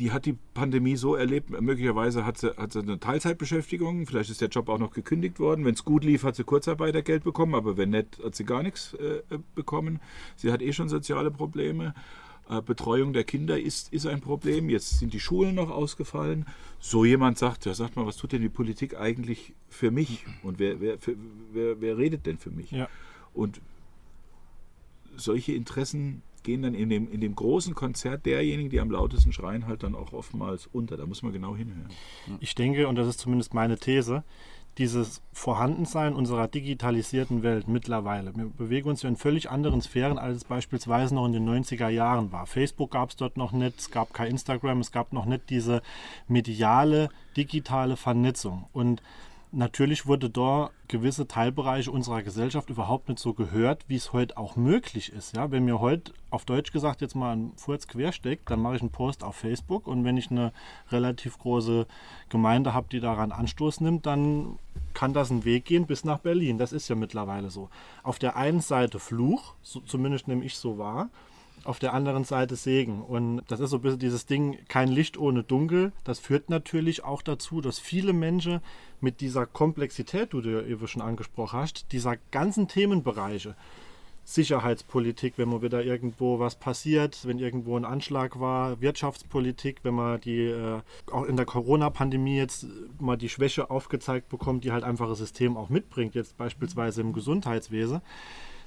[0.00, 4.40] Die hat die Pandemie so erlebt, möglicherweise hat sie, hat sie eine Teilzeitbeschäftigung, vielleicht ist
[4.40, 5.66] der Job auch noch gekündigt worden.
[5.66, 8.94] Wenn es gut lief, hat sie Kurzarbeitergeld bekommen, aber wenn nicht, hat sie gar nichts
[8.94, 9.22] äh,
[9.54, 10.00] bekommen.
[10.36, 11.94] Sie hat eh schon soziale Probleme.
[12.48, 14.68] Äh, Betreuung der Kinder ist, ist ein Problem.
[14.68, 16.46] Jetzt sind die Schulen noch ausgefallen.
[16.80, 20.24] So jemand sagt, ja, sagt mal, was tut denn die Politik eigentlich für mich?
[20.42, 21.16] Und wer, wer, für,
[21.52, 22.70] wer, wer redet denn für mich?
[22.70, 22.88] Ja.
[23.32, 23.60] Und
[25.16, 29.66] solche Interessen gehen dann in dem, in dem großen Konzert derjenigen, die am lautesten schreien,
[29.66, 30.96] halt dann auch oftmals unter.
[30.96, 31.90] Da muss man genau hinhören.
[32.40, 34.24] Ich denke, und das ist zumindest meine These,
[34.78, 38.34] dieses Vorhandensein unserer digitalisierten Welt mittlerweile.
[38.34, 42.32] Wir bewegen uns in völlig anderen Sphären, als es beispielsweise noch in den 90er Jahren
[42.32, 42.46] war.
[42.46, 45.82] Facebook gab es dort noch nicht, es gab kein Instagram, es gab noch nicht diese
[46.26, 48.64] mediale, digitale Vernetzung.
[48.72, 49.02] Und
[49.52, 54.56] natürlich wurde da gewisse Teilbereiche unserer Gesellschaft überhaupt nicht so gehört, wie es heute auch
[54.56, 55.36] möglich ist.
[55.36, 58.82] Ja, wenn mir heute auf Deutsch gesagt jetzt mal ein Furz quersteckt, dann mache ich
[58.82, 60.52] einen Post auf Facebook und wenn ich eine
[60.90, 61.86] relativ große
[62.30, 64.58] Gemeinde habe, die daran Anstoß nimmt, dann
[64.94, 66.58] kann das einen Weg gehen bis nach Berlin.
[66.58, 67.68] Das ist ja mittlerweile so.
[68.02, 71.10] Auf der einen Seite Fluch, so, zumindest nehme ich so wahr,
[71.64, 73.02] auf der anderen Seite Segen.
[73.02, 75.92] Und das ist so ein bisschen dieses Ding, kein Licht ohne Dunkel.
[76.04, 78.60] Das führt natürlich auch dazu, dass viele Menschen
[79.00, 83.56] mit dieser Komplexität, die du eben schon angesprochen hast, dieser ganzen Themenbereiche,
[84.24, 90.20] Sicherheitspolitik, wenn man wieder irgendwo was passiert, wenn irgendwo ein Anschlag war, Wirtschaftspolitik, wenn man
[90.20, 92.66] die äh, auch in der Corona-Pandemie jetzt
[93.00, 97.12] mal die Schwäche aufgezeigt bekommt, die halt einfach das System auch mitbringt, jetzt beispielsweise im
[97.12, 98.00] Gesundheitswesen.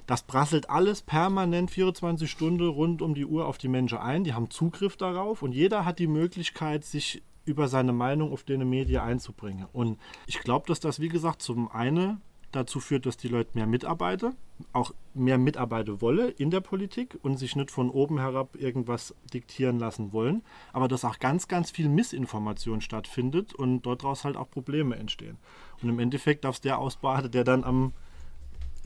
[0.06, 4.24] Das prasselt alles permanent 24 Stunden rund um die Uhr auf die Menschen ein.
[4.24, 8.68] Die haben Zugriff darauf und jeder hat die Möglichkeit, sich über seine Meinung auf den
[8.68, 9.66] Medien einzubringen.
[9.72, 12.20] Und ich glaube, dass das, wie gesagt, zum einen
[12.52, 14.34] dazu führt, dass die Leute mehr mitarbeiten,
[14.72, 19.78] auch mehr mitarbeiten wollen in der Politik und sich nicht von oben herab irgendwas diktieren
[19.78, 20.42] lassen wollen,
[20.72, 25.38] aber dass auch ganz, ganz viel Missinformation stattfindet und dort daraus halt auch Probleme entstehen.
[25.82, 27.92] Und im Endeffekt darf es der ausbaden, der dann am,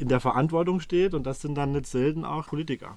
[0.00, 2.96] in der Verantwortung steht und das sind dann nicht selten auch Politiker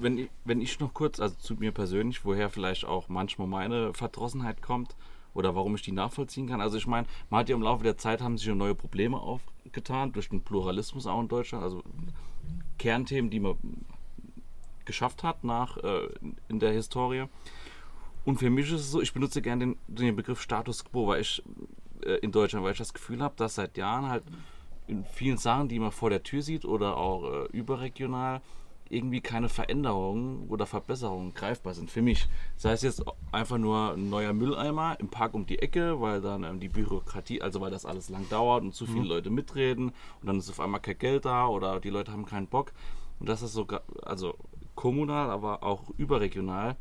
[0.00, 3.94] wenn ich, wenn ich noch kurz, also zu mir persönlich, woher vielleicht auch manchmal meine
[3.94, 4.94] Verdrossenheit kommt
[5.34, 6.60] oder warum ich die nachvollziehen kann.
[6.60, 9.18] Also ich meine, man hat ja im Laufe der Zeit haben sich ja neue Probleme
[9.18, 11.82] aufgetan durch den Pluralismus auch in Deutschland, also
[12.78, 13.56] Kernthemen, die man
[14.84, 16.08] geschafft hat nach äh,
[16.48, 17.24] in der Historie.
[18.24, 21.22] Und für mich ist es so, ich benutze gerne den, den Begriff Status Quo, weil
[21.22, 21.42] ich
[22.04, 24.24] äh, in Deutschland, weil ich das Gefühl habe, dass seit Jahren halt
[24.92, 28.40] in vielen Sachen, die man vor der Tür sieht oder auch äh, überregional,
[28.88, 32.28] irgendwie keine Veränderungen oder Verbesserungen greifbar sind für mich.
[32.56, 33.02] Sei es jetzt
[33.32, 37.40] einfach nur ein neuer Mülleimer im Park um die Ecke, weil dann ähm, die Bürokratie,
[37.40, 39.08] also weil das alles lang dauert und zu viele mhm.
[39.08, 42.46] Leute mitreden und dann ist auf einmal kein Geld da oder die Leute haben keinen
[42.46, 42.72] Bock.
[43.18, 44.34] Und das ist sogar, also
[44.74, 46.76] kommunal, aber auch überregional,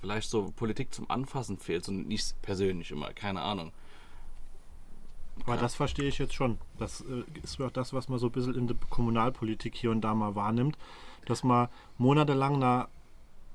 [0.00, 3.72] vielleicht so Politik zum Anfassen fehlt und nicht persönlich immer, keine Ahnung.
[5.44, 6.58] Aber das verstehe ich jetzt schon.
[6.78, 10.00] Das äh, ist auch das, was man so ein bisschen in der Kommunalpolitik hier und
[10.00, 10.76] da mal wahrnimmt,
[11.26, 11.68] dass man
[11.98, 12.88] monatelang na,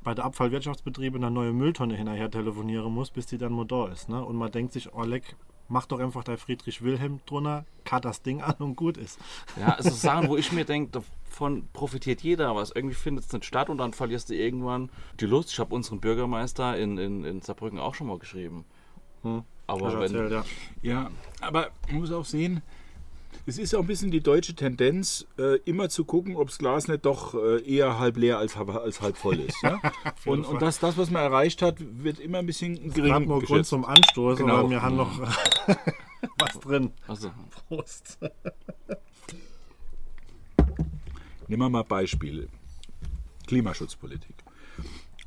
[0.03, 4.09] bei der Abfallwirtschaftsbetriebe eine neue Mülltonne hinterher telefonieren muss, bis die dann mal da ist.
[4.09, 4.23] Ne?
[4.23, 5.35] Und man denkt sich, oh leck,
[5.67, 9.19] mach doch einfach dein Friedrich Wilhelm drunter, cut das Ding an und gut ist.
[9.59, 13.25] Ja, es ist Sachen, wo ich mir denke, davon profitiert jeder, aber es irgendwie findet
[13.25, 14.89] es nicht statt und dann verlierst du irgendwann
[15.19, 15.51] die Lust.
[15.51, 18.65] Ich habe unseren Bürgermeister in, in, in Saarbrücken auch schon mal geschrieben.
[19.23, 19.43] Hm.
[19.67, 20.43] Aber wenn, erzählt, ja.
[20.81, 22.61] ja, aber man muss auch sehen,
[23.45, 26.87] es ist auch ein bisschen die deutsche Tendenz, äh, immer zu gucken, ob das Glas
[26.87, 29.57] nicht doch äh, eher halb leer als, als halb voll ist.
[29.63, 29.79] Ja?
[30.25, 33.41] und und das, das, was man erreicht hat, wird immer ein bisschen gering Ich nur
[33.41, 34.57] Grund zum Anstoß, genau.
[34.57, 35.19] aber wir haben noch
[36.39, 36.91] was drin.
[37.07, 37.31] Also.
[37.67, 38.17] Prost.
[41.47, 42.47] Nehmen wir mal Beispiele.
[43.47, 44.35] Klimaschutzpolitik.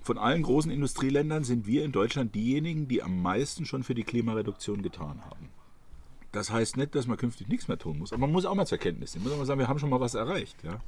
[0.04, 4.04] Von allen großen Industrieländern sind wir in Deutschland diejenigen, die am meisten schon für die
[4.04, 5.48] Klimareduktion getan haben.
[6.30, 8.66] Das heißt nicht, dass man künftig nichts mehr tun muss, aber man muss auch mal
[8.66, 9.24] zur Kenntnis nehmen.
[9.24, 10.62] Man muss auch mal sagen, wir haben schon mal was erreicht.
[10.62, 10.82] Ja?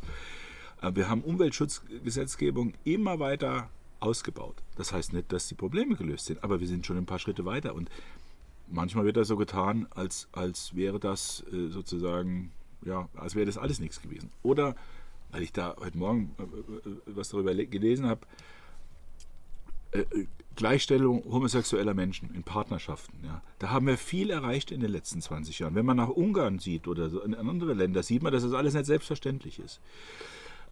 [0.87, 4.57] Äh, wir haben Umweltschutzgesetzgebung immer weiter ausgebaut.
[4.76, 7.46] Das heißt nicht, dass die Probleme gelöst sind, aber wir sind schon ein paar Schritte
[7.46, 7.74] weiter.
[7.74, 7.88] Und
[8.68, 12.52] manchmal wird das so getan, als, als wäre das äh, sozusagen,
[12.85, 14.29] ja, als wäre das alles nichts gewesen.
[14.42, 14.76] Oder,
[15.31, 18.26] weil ich da heute Morgen äh, was darüber gelesen habe,
[19.98, 23.18] äh, äh, Gleichstellung homosexueller Menschen in Partnerschaften.
[23.24, 23.42] Ja.
[23.59, 25.74] Da haben wir viel erreicht in den letzten 20 Jahren.
[25.74, 28.74] Wenn man nach Ungarn sieht oder so in andere Länder, sieht man, dass das alles
[28.74, 29.80] nicht selbstverständlich ist.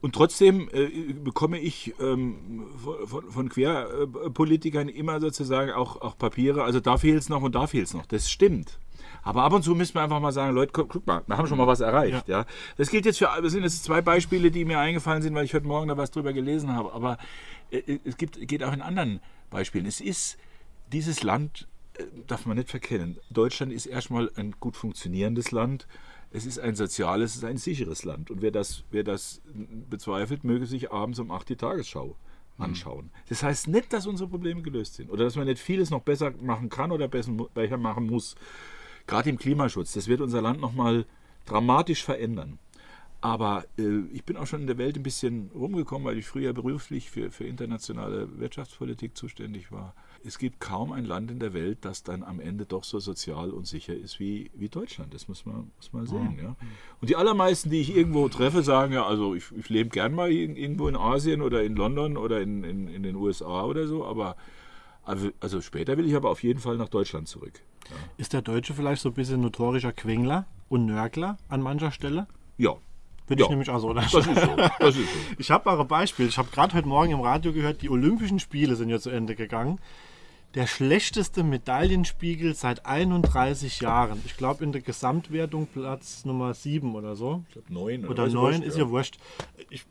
[0.00, 2.66] Und trotzdem äh, bekomme ich ähm,
[3.06, 7.66] von, von, Querpolitikern immer sozusagen auch, auch Papiere, also da fehlt es noch und da
[7.66, 8.04] fehlt es noch.
[8.04, 8.78] Das stimmt.
[9.22, 11.46] Aber ab und zu müssen wir einfach mal sagen, Leute, guck, guck mal, wir haben
[11.46, 12.28] schon mal was erreicht.
[12.28, 12.40] Ja.
[12.40, 12.46] ja.
[12.76, 15.54] Das gilt jetzt für, das sind jetzt zwei Beispiele, die mir eingefallen sind, weil ich
[15.54, 16.92] heute Morgen da was drüber gelesen habe.
[16.92, 17.16] Aber
[17.70, 19.86] es gibt, geht auch in anderen Beispielen.
[19.86, 20.38] Es ist
[20.92, 23.18] dieses Land, äh, darf man nicht verkennen.
[23.30, 25.86] Deutschland ist erstmal ein gut funktionierendes Land.
[26.30, 28.30] Es ist ein soziales, es ist ein sicheres Land.
[28.30, 29.40] Und wer das, wer das
[29.88, 32.16] bezweifelt, möge sich abends um 8 die Tagesschau
[32.58, 33.10] anschauen.
[33.28, 36.32] Das heißt nicht, dass unsere Probleme gelöst sind oder dass man nicht vieles noch besser
[36.40, 38.36] machen kann oder besser machen muss.
[39.06, 39.92] Gerade im Klimaschutz.
[39.92, 41.06] Das wird unser Land nochmal
[41.46, 42.58] dramatisch verändern.
[43.24, 46.52] Aber äh, ich bin auch schon in der Welt ein bisschen rumgekommen, weil ich früher
[46.52, 49.94] beruflich für, für internationale Wirtschaftspolitik zuständig war.
[50.22, 53.48] Es gibt kaum ein Land in der Welt, das dann am Ende doch so sozial
[53.48, 55.14] und sicher ist wie, wie Deutschland.
[55.14, 56.38] Das muss man, muss man sehen.
[56.38, 56.54] Ja.
[57.00, 60.30] Und die allermeisten, die ich irgendwo treffe, sagen ja, also ich, ich lebe gern mal
[60.30, 64.04] in, irgendwo in Asien oder in London oder in, in, in den USA oder so,
[64.04, 64.36] aber
[65.02, 67.62] also, also später will ich aber auf jeden Fall nach Deutschland zurück.
[67.88, 67.96] Ja.
[68.18, 72.26] Ist der Deutsche vielleicht so ein bisschen notorischer Quengler und Nörgler an mancher Stelle?
[72.58, 72.76] Ja,
[73.26, 73.46] Würde Ja.
[73.46, 74.20] ich nämlich auch so das ist so.
[74.78, 75.18] Das ist so.
[75.38, 76.26] Ich habe mal ein Beispiel.
[76.28, 79.34] Ich habe gerade heute Morgen im Radio gehört, die Olympischen Spiele sind ja zu Ende
[79.34, 79.78] gegangen.
[80.54, 84.22] Der schlechteste Medaillenspiegel seit 31 Jahren.
[84.24, 87.42] Ich glaube in der Gesamtwertung Platz Nummer 7 oder so.
[87.48, 89.18] Ich glaube neun Oder weiß ich 9 wurscht, ist ja wurscht.
[89.70, 89.84] Ich,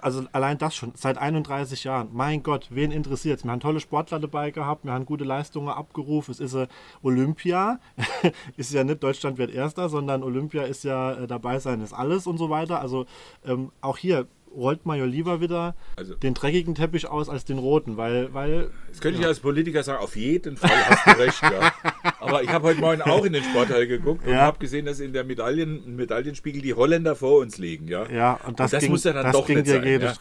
[0.00, 2.08] also allein das schon, seit 31 Jahren.
[2.12, 6.32] Mein Gott, wen interessiert Wir haben tolle Sportler dabei gehabt, wir haben gute Leistungen abgerufen.
[6.32, 6.66] Es ist äh,
[7.02, 7.80] Olympia,
[8.56, 12.26] ist ja nicht Deutschland wird Erster, sondern Olympia ist ja äh, dabei sein ist alles
[12.26, 12.80] und so weiter.
[12.80, 13.06] Also
[13.44, 17.58] ähm, auch hier rollt man ja lieber wieder Also- den dreckigen Teppich aus als den
[17.58, 21.42] roten, weil, weil Das könnte ich als Politiker sagen, auf jeden Fall hast du recht.
[21.42, 21.72] Ja.
[22.20, 24.40] Aber ich habe heute Morgen auch in den Sportteil geguckt und Ja.
[24.42, 27.88] habe gesehen, dass in der Medaillen, Medaillenspiegel die Holländer vor uns liegen.
[27.88, 30.12] Ja, ja, und das, das ging, muss ja dann doch nicht sein, ja.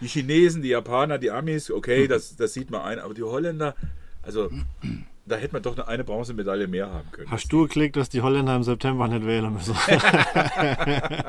[0.00, 2.98] Die Chinesen, die Japaner, die Amis, okay, das, das sieht man ein.
[2.98, 3.74] Aber die Holländer,
[4.22, 4.50] also
[5.30, 7.30] da hätte man doch eine, eine Bronzemedaille mehr haben können.
[7.30, 9.74] Hast du geklickt, dass die Holländer im September nicht wählen müssen?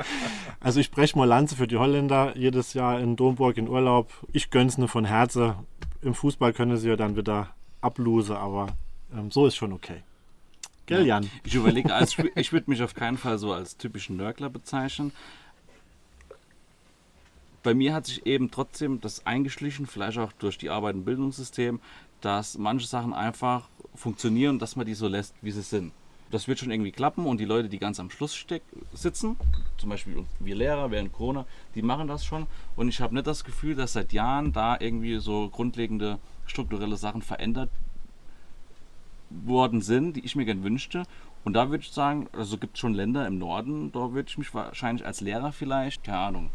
[0.60, 4.12] also ich breche mal Lanze für die Holländer jedes Jahr in Domburg in Urlaub.
[4.32, 5.54] Ich gönn's nur von Herzen.
[6.02, 8.68] Im Fußball können sie ja dann wieder ablose, aber
[9.14, 10.02] ähm, so ist schon okay.
[10.86, 11.30] Gell, Jan?
[11.44, 15.12] Ich überlege, als, ich würde mich auf keinen Fall so als typischen Nörgler bezeichnen.
[17.62, 21.80] Bei mir hat sich eben trotzdem das eingeschlichen, vielleicht auch durch die Arbeit im Bildungssystem,
[22.20, 25.92] dass manche Sachen einfach funktionieren dass man die so lässt, wie sie sind.
[26.30, 28.62] Das wird schon irgendwie klappen und die Leute, die ganz am Schluss steck,
[28.94, 29.36] sitzen,
[29.76, 32.46] zum Beispiel wir Lehrer während Corona, die machen das schon.
[32.74, 37.20] Und ich habe nicht das Gefühl, dass seit Jahren da irgendwie so grundlegende strukturelle Sachen
[37.20, 37.68] verändert
[39.28, 41.02] worden sind, die ich mir gern wünschte.
[41.44, 44.38] Und da würde ich sagen, also gibt es schon Länder im Norden, da würde ich
[44.38, 46.50] mich wahrscheinlich als Lehrer vielleicht, keine Ahnung,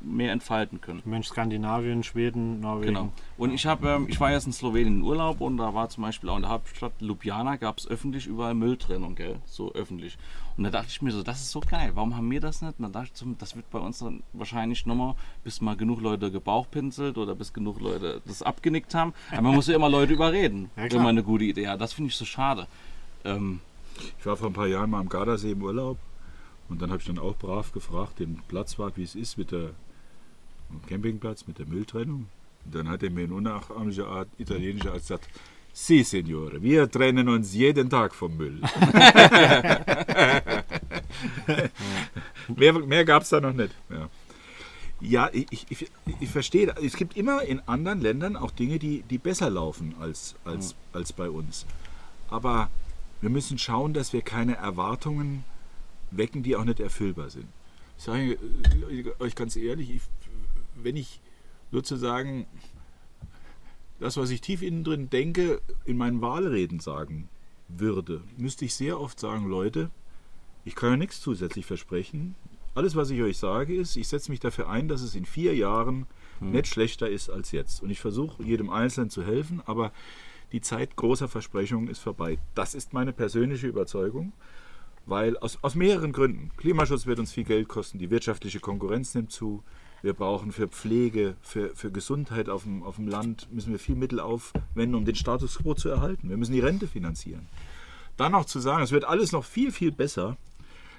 [0.00, 1.02] mehr entfalten können.
[1.04, 2.94] Mensch, Skandinavien, Schweden, Norwegen.
[2.94, 3.12] Genau.
[3.36, 6.02] Und ich habe, ähm, ich war jetzt in Slowenien in Urlaub und da war zum
[6.02, 9.36] Beispiel auch in der Hauptstadt Ljubljana gab es öffentlich überall Mülltrennung, gell?
[9.46, 10.16] So öffentlich.
[10.56, 11.90] Und da dachte ich mir so, das ist so geil.
[11.94, 12.78] Warum haben wir das nicht?
[12.78, 16.00] Und dann dachte ich, so, das wird bei uns dann wahrscheinlich nochmal, bis mal genug
[16.00, 19.12] Leute gebauchpinselt oder bis genug Leute das abgenickt haben.
[19.32, 21.02] Aber man muss ja immer Leute überreden, Ja, wenn klar.
[21.02, 21.80] man eine gute Idee hat.
[21.80, 22.66] Das finde ich so schade.
[23.24, 23.60] Ähm,
[24.18, 25.98] Ich war vor ein paar Jahren mal am Gardasee im Urlaub
[26.68, 29.70] und dann habe ich dann auch brav gefragt, den Platzwart, wie es ist mit der
[30.70, 32.26] am Campingplatz, mit der Mülltrennung.
[32.64, 35.28] Und dann hat er mir in unnachahmlicher Art, italienischer Art gesagt,
[35.76, 38.60] Sie, Signore, wir trennen uns jeden Tag vom Müll.
[42.56, 43.74] mehr mehr gab es da noch nicht.
[43.90, 44.08] Ja,
[45.00, 46.72] ja ich, ich, ich, ich verstehe.
[46.80, 51.12] Es gibt immer in anderen Ländern auch Dinge, die, die besser laufen als, als, als
[51.12, 51.66] bei uns.
[52.30, 52.70] Aber
[53.20, 55.42] wir müssen schauen, dass wir keine Erwartungen
[56.16, 57.46] wecken, die auch nicht erfüllbar sind.
[57.98, 58.38] Ich sage
[58.90, 60.02] äh, euch ganz ehrlich, ich,
[60.74, 61.20] wenn ich
[61.70, 62.46] sozusagen
[64.00, 67.28] das, was ich tief innen drin denke, in meinen Wahlreden sagen
[67.68, 69.90] würde, müsste ich sehr oft sagen, Leute,
[70.64, 72.34] ich kann ja nichts zusätzlich versprechen.
[72.74, 75.54] Alles, was ich euch sage, ist, ich setze mich dafür ein, dass es in vier
[75.54, 76.06] Jahren
[76.40, 77.82] nicht schlechter ist als jetzt.
[77.82, 79.92] Und ich versuche jedem Einzelnen zu helfen, aber
[80.52, 82.38] die Zeit großer Versprechungen ist vorbei.
[82.54, 84.32] Das ist meine persönliche Überzeugung,
[85.06, 86.50] weil aus, aus mehreren Gründen.
[86.56, 89.62] Klimaschutz wird uns viel Geld kosten, die wirtschaftliche Konkurrenz nimmt zu.
[90.02, 93.96] Wir brauchen für Pflege, für, für Gesundheit auf dem, auf dem Land, müssen wir viel
[93.96, 96.28] Mittel aufwenden, um den Status quo zu erhalten.
[96.28, 97.48] Wir müssen die Rente finanzieren.
[98.16, 100.36] Dann noch zu sagen, es wird alles noch viel, viel besser,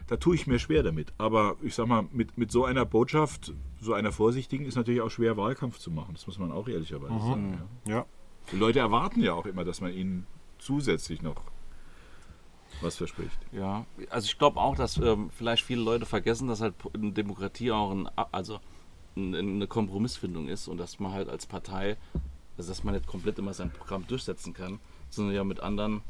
[0.07, 1.13] da tue ich mir schwer damit.
[1.17, 5.09] Aber ich sag mal, mit, mit so einer Botschaft, so einer vorsichtigen, ist natürlich auch
[5.09, 6.13] schwer, Wahlkampf zu machen.
[6.13, 7.61] Das muss man auch ehrlicherweise sagen.
[7.87, 7.93] Ja.
[7.93, 8.05] Ja.
[8.51, 10.27] Die Leute erwarten ja auch immer, dass man ihnen
[10.59, 11.35] zusätzlich noch
[12.81, 13.37] was verspricht.
[13.51, 17.71] Ja, also ich glaube auch, dass ähm, vielleicht viele Leute vergessen, dass halt eine Demokratie
[17.71, 18.59] auch ein, also
[19.15, 21.97] ein, eine Kompromissfindung ist und dass man halt als Partei,
[22.57, 26.01] also dass man nicht komplett immer sein Programm durchsetzen kann, sondern ja mit anderen.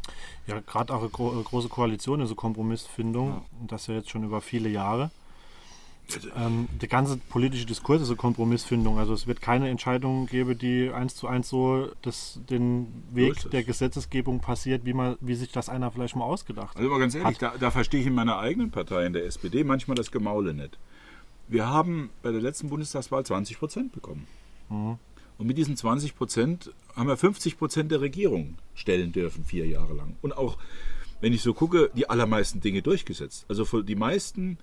[0.47, 3.45] Ja, gerade auch eine gro eine große Koalition eine Kompromissfindung.
[3.59, 5.11] Und das ja jetzt schon über viele Jahre.
[6.35, 8.97] Ähm, der ganze politische Diskurs ist eine Kompromissfindung.
[8.99, 13.37] Also es wird keine Entscheidung geben, die eins zu eins so das, den So Weg
[13.37, 13.49] es.
[13.49, 16.77] der Gesetzesgebung passiert, wie, man, wie sich das einer vielleicht mal ausgedacht hat.
[16.77, 19.63] Also mal ganz ehrlich, da, da verstehe ich in meiner eigenen Partei, in der SPD,
[19.63, 20.77] manchmal das Gemaule nicht.
[21.47, 24.27] Wir haben bei der letzten Bundestagswahl 20 Prozent bekommen.
[24.69, 29.93] Und mit diesen 20 Prozent haben wir 50 Prozent der Regierung stellen dürfen, vier Jahre
[29.93, 30.15] lang.
[30.21, 30.57] Und auch,
[31.21, 33.45] wenn ich so gucke, die allermeisten Dinge durchgesetzt.
[33.47, 34.57] Also die meisten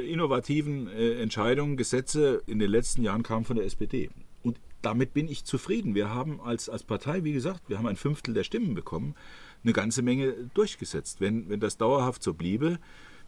[0.00, 4.10] innovativen äh, Entscheidungen, Gesetze in den letzten Jahren kamen von der SPD.
[4.42, 5.94] Und damit bin ich zufrieden.
[5.94, 9.14] Wir haben als, als Partei, wie gesagt, wir haben ein Fünftel der Stimmen bekommen,
[9.62, 11.20] eine ganze Menge durchgesetzt.
[11.20, 12.78] Wenn, wenn das dauerhaft so bliebe,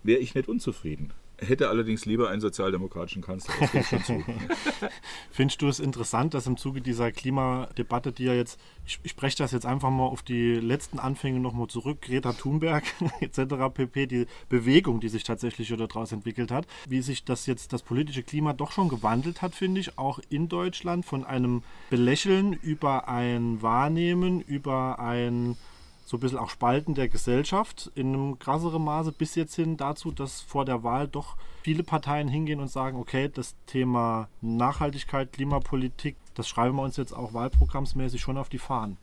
[0.02, 1.12] wäre ich nicht unzufrieden.
[1.38, 3.54] Hätte allerdings lieber einen sozialdemokratischen Kanzler.
[5.30, 9.38] Findest du es interessant, dass im Zuge dieser Klimadebatte, die ja jetzt, ich, ich spreche
[9.38, 12.84] das jetzt einfach mal auf die letzten Anfänge nochmal zurück, Greta Thunberg
[13.20, 13.40] etc.
[13.74, 18.22] pp., die Bewegung, die sich tatsächlich daraus entwickelt hat, wie sich das jetzt, das politische
[18.22, 23.60] Klima doch schon gewandelt hat, finde ich, auch in Deutschland von einem Belächeln über ein
[23.60, 25.56] Wahrnehmen, über ein
[26.04, 30.10] so ein bisschen auch Spalten der Gesellschaft in einem krasseren Maße bis jetzt hin dazu,
[30.10, 36.16] dass vor der Wahl doch viele Parteien hingehen und sagen, okay, das Thema Nachhaltigkeit, Klimapolitik,
[36.34, 38.98] das schreiben wir uns jetzt auch wahlprogrammsmäßig schon auf die Fahnen.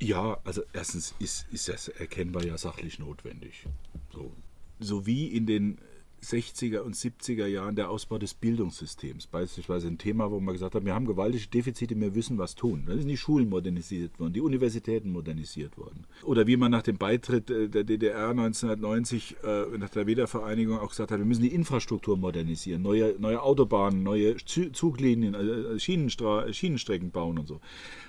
[0.00, 3.66] Ja, also erstens ist, ist das erkennbar ja sachlich notwendig.
[4.12, 4.32] So,
[4.78, 5.78] so wie in den
[6.22, 9.26] 60er und 70er Jahren der Ausbau des Bildungssystems.
[9.26, 12.84] Beispielsweise ein Thema, wo man gesagt hat, wir haben gewaltige Defizite, wir müssen was tun.
[12.86, 16.04] Dann sind die Schulen modernisiert worden, die Universitäten modernisiert worden.
[16.24, 20.90] Oder wie man nach dem Beitritt äh, der DDR 1990, äh, nach der Wiedervereinigung auch
[20.90, 27.10] gesagt hat, wir müssen die Infrastruktur modernisieren, neue, neue Autobahnen, neue Zuglinien, äh, Schienenstra Schienenstrecken
[27.10, 27.60] bauen und so.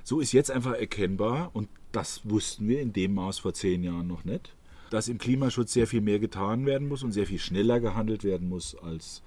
[0.04, 4.08] So ist jetzt einfach erkennbar, und das wussten wir in dem Maß vor zehn Jahren
[4.08, 4.54] noch nicht,
[4.92, 8.50] dass im Klimaschutz sehr viel mehr getan werden muss und sehr viel schneller gehandelt werden
[8.50, 9.24] muss als,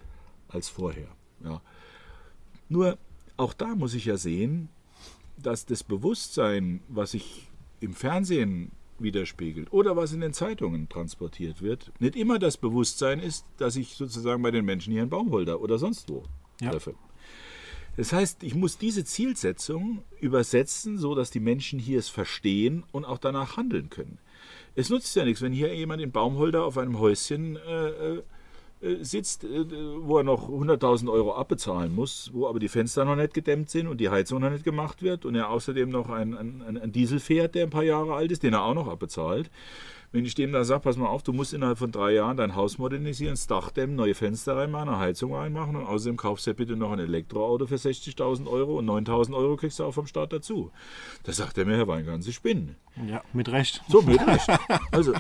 [0.46, 1.09] als vorher.
[1.42, 1.62] Ja.
[2.68, 2.98] Nur
[3.38, 4.68] auch da muss ich ja sehen,
[5.38, 7.50] dass das Bewusstsein, was sich
[7.81, 13.46] im Fernsehen widerspiegelt oder was in den Zeitungen transportiert wird, nicht immer das Bewusstsein ist,
[13.57, 16.24] dass ich sozusagen bei den Menschen hier in Baumholder oder sonst wo
[16.61, 16.70] ja.
[16.70, 16.94] treffe.
[17.96, 23.07] Das heißt, ich muss diese Zielsetzung übersetzen, so dass die Menschen hier es verstehen und
[23.07, 24.18] auch danach handeln können.
[24.75, 28.23] Es nutzt ja nichts, wenn hier jemand in Baumholder auf einem Häuschen äh, äh,
[29.01, 29.64] sitzt, äh,
[30.01, 33.88] wo er noch 100.000 Euro abbezahlen muss, wo aber die Fenster noch nicht gedämmt sind
[33.88, 37.20] und die Heizung noch nicht gemacht wird und er außerdem noch einen, einen, einen Diesel
[37.20, 39.51] fährt, der ein paar Jahre alt ist, den er auch noch abbezahlt.
[40.14, 42.55] Wenn ich dem da sage, pass mal auf, du musst innerhalb von drei Jahren dein
[42.55, 46.53] Haus modernisieren, das Dach dämmen, neue Fenster reinmachen, eine Heizung reinmachen und außerdem kaufst du
[46.53, 50.07] ja bitte noch ein Elektroauto für 60.000 Euro und 9.000 Euro kriegst du auch vom
[50.07, 50.70] Staat dazu.
[51.25, 52.77] Da sagt er mir, Herr Weingart, Sie spinnen.
[53.09, 53.83] Ja, mit Recht.
[53.88, 54.49] So, mit Recht.
[54.92, 55.14] Also,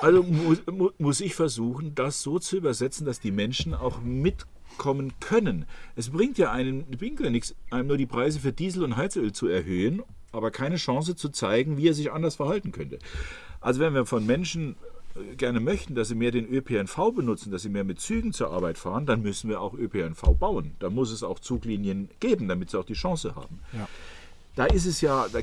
[0.00, 0.62] also muss,
[0.98, 5.64] muss ich versuchen, das so zu übersetzen, dass die Menschen auch mitkommen können.
[5.96, 9.48] Es bringt ja einen Winkel nichts, einem nur die Preise für Diesel und Heizöl zu
[9.48, 13.00] erhöhen, aber keine Chance zu zeigen, wie er sich anders verhalten könnte.
[13.60, 14.76] Also wenn wir von Menschen
[15.16, 18.52] äh, gerne möchten, dass sie mehr den ÖPNV benutzen, dass sie mehr mit Zügen zur
[18.52, 20.76] Arbeit fahren, dann müssen wir auch ÖPNV bauen.
[20.78, 23.58] Da muss es auch Zuglinien geben, damit sie auch die Chance haben.
[23.72, 23.88] Ja.
[24.60, 25.38] Da ist es ja, da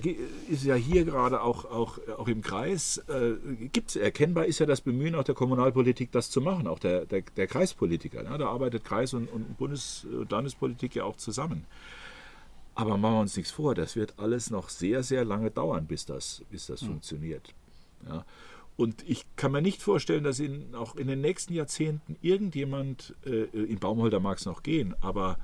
[0.47, 3.31] ist ja hier gerade auch, auch, auch im Kreis, äh,
[3.73, 7.23] gibt's, erkennbar ist ja das Bemühen auch der Kommunalpolitik, das zu machen, auch der, der,
[7.35, 8.23] der Kreispolitiker.
[8.25, 11.65] Ja, da arbeitet Kreis- und, und Bundes- und Landespolitik ja auch zusammen.
[12.75, 16.05] Aber machen wir uns nichts vor, das wird alles noch sehr, sehr lange dauern, bis
[16.05, 16.89] das, bis das mhm.
[16.89, 17.55] funktioniert.
[18.07, 18.23] Ja.
[18.75, 23.45] Und ich kann mir nicht vorstellen, dass in, auch in den nächsten Jahrzehnten irgendjemand, äh,
[23.45, 25.39] in Baumholder mag es noch gehen, aber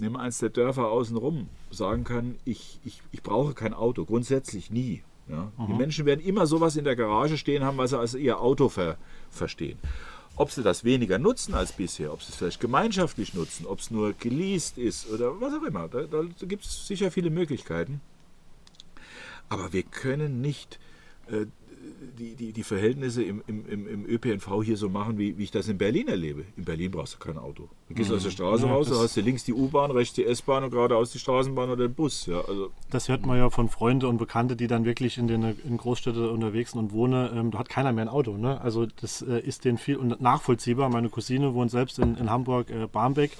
[0.00, 5.02] nimm eins der Dörfer außenrum, sagen kann, ich, ich, ich brauche kein Auto, grundsätzlich nie.
[5.28, 5.52] Ja.
[5.68, 8.68] Die Menschen werden immer sowas in der Garage stehen haben, was sie als ihr Auto
[8.68, 8.96] ver,
[9.30, 9.78] verstehen.
[10.36, 13.90] Ob sie das weniger nutzen als bisher, ob sie es vielleicht gemeinschaftlich nutzen, ob es
[13.90, 18.00] nur geleast ist oder was auch immer, da, da gibt es sicher viele Möglichkeiten.
[19.48, 20.80] Aber wir können nicht
[21.28, 21.46] äh,
[22.18, 25.68] die, die, die Verhältnisse im, im, im ÖPNV hier so machen, wie, wie ich das
[25.68, 26.44] in Berlin erlebe.
[26.56, 27.68] In Berlin brauchst du kein Auto.
[27.88, 28.16] Du gehst mhm.
[28.16, 30.70] aus der Straße ja, raus, da hast du links die U-Bahn, rechts die S-Bahn und
[30.70, 32.26] geradeaus die Straßenbahn oder den Bus.
[32.26, 32.70] Ja, also.
[32.90, 36.28] Das hört man ja von Freunden und Bekannten, die dann wirklich in den in Großstädten
[36.28, 37.30] unterwegs sind und wohnen.
[37.36, 38.36] Ähm, da hat keiner mehr ein Auto.
[38.36, 38.60] Ne?
[38.60, 40.88] Also das äh, ist denen viel und nachvollziehbar.
[40.88, 43.32] Meine Cousine wohnt selbst in, in Hamburg, äh, Barmbek,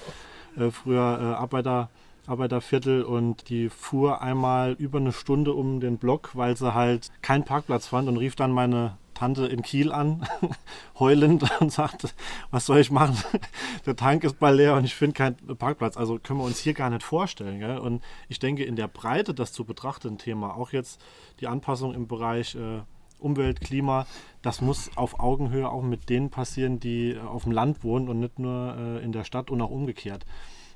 [0.56, 1.90] äh, früher äh, Arbeiter
[2.26, 7.44] Arbeiterviertel und die fuhr einmal über eine Stunde um den Block, weil sie halt keinen
[7.44, 10.26] Parkplatz fand und rief dann meine Tante in Kiel an,
[10.98, 12.08] heulend und sagte,
[12.50, 13.18] was soll ich machen?
[13.86, 15.98] Der Tank ist bald leer und ich finde keinen Parkplatz.
[15.98, 17.58] Also können wir uns hier gar nicht vorstellen.
[17.58, 17.76] Gell?
[17.76, 21.02] Und ich denke, in der Breite das zu betrachten Thema, auch jetzt
[21.40, 22.80] die Anpassung im Bereich äh,
[23.18, 24.06] Umwelt, Klima,
[24.40, 28.20] das muss auf Augenhöhe auch mit denen passieren, die äh, auf dem Land wohnen und
[28.20, 30.24] nicht nur äh, in der Stadt und auch umgekehrt.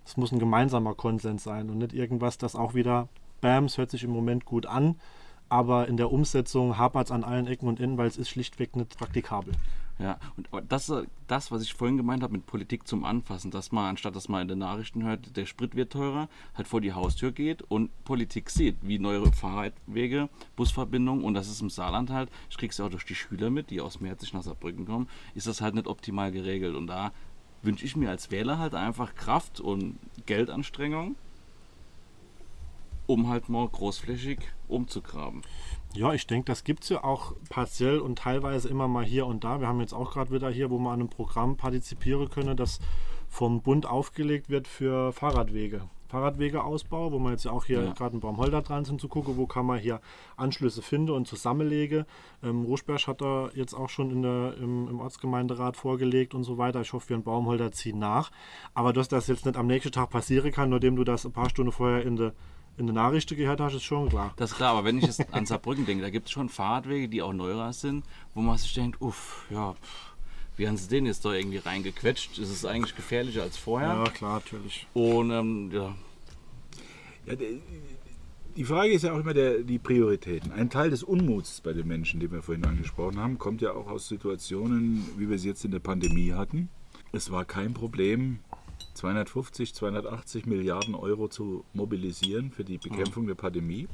[0.05, 3.09] Es muss ein gemeinsamer Konsens sein und nicht irgendwas, das auch wieder,
[3.41, 4.97] bam, es hört sich im Moment gut an,
[5.49, 8.77] aber in der Umsetzung hapert es an allen Ecken und Enden, weil es ist schlichtweg
[8.77, 9.55] nicht praktikabel.
[10.01, 13.71] Ja, und das ist das, was ich vorhin gemeint habe mit Politik zum Anfassen, dass
[13.71, 16.93] man, anstatt dass man in den Nachrichten hört, der Sprit wird teurer, halt vor die
[16.93, 22.29] Haustür geht und Politik sieht, wie neue Fahrradwege, Busverbindungen und das ist im Saarland halt,
[22.51, 25.47] ich krieg's ja auch durch die Schüler mit, die aus Merzig nach Saarbrücken kommen, ist
[25.47, 27.13] das halt nicht optimal geregelt und da
[27.65, 31.17] wünsche ich mir als Wähler halt einfach Kraft und Geldanstrengung,
[33.07, 34.39] um halt mal großflächig
[34.69, 35.43] umzugraben.
[35.95, 39.45] Ja, ich denke, das gibt es ja auch partiell und teilweise immer mal hier und
[39.45, 39.61] da.
[39.61, 42.81] Wir haben jetzt auch gerade wieder hier, wo man an einem Programm partizipieren können, das
[43.29, 45.83] vom Bund aufgelegt wird für Fahrradwege.
[46.15, 47.93] Fahrradwegeausbau, wo man jetzt ja auch hier Ja.
[47.93, 50.01] gerade in Baumholder dran sind zu gucken, wo kann man hier
[50.37, 52.05] Anschlüsse finden und zusammenlegen.
[52.43, 56.59] Ähm, Ruschberg hat da jetzt auch schon in der, im, im Ortsgemeinderat vorgelegt und so
[56.59, 56.81] weiter.
[56.81, 58.31] Ich hoffe, wir in Baumholder ziehen nach.
[58.75, 61.33] Aber dass das jetzt nicht am nächsten Tag passieren kann, nur dem du das ein
[61.33, 62.33] paar Stunden vorher in der
[62.77, 64.33] in der Nachrichten gehört hast, ist schon klar.
[64.35, 67.09] Das ist klar, aber wenn ich jetzt an Saarbrücken denke, da gibt es schon Fahrradwege,
[67.09, 68.05] die auch neuer sind,
[68.35, 70.14] wo man sich denkt, uff, ja, pff,
[70.57, 72.39] wie haben sie den jetzt da irgendwie reingequetscht?
[72.39, 73.89] Ist es eigentlich gefährlicher als vorher?
[73.89, 74.87] Ja, klar, natürlich.
[74.95, 75.95] Und ähm, ja,
[77.27, 77.49] Ja, der-
[78.57, 80.53] die Frage ist ja auch immer der, die Prioritäten.
[80.53, 83.89] Ein Teil des Unmuts bei den Menschen, den wir vorhin angesprochen haben, kommt ja auch
[83.89, 86.69] aus Situationen, wie wir sie jetzt in der Pandemie hatten.
[87.11, 88.39] Es war kein Problem,
[88.95, 93.89] 250, 280 Milliarden Euro zu mobilisieren für die Bekämpfung der Pandemie.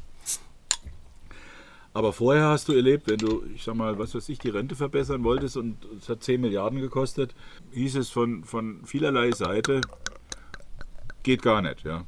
[1.93, 4.76] Aber vorher hast du erlebt, wenn du, ich sag mal, was weiß ich, die Rente
[4.76, 7.34] verbessern wolltest und es hat 10 Milliarden gekostet,
[7.72, 9.80] hieß es von, von vielerlei Seite,
[11.24, 11.84] geht gar nicht.
[11.84, 12.05] Ja.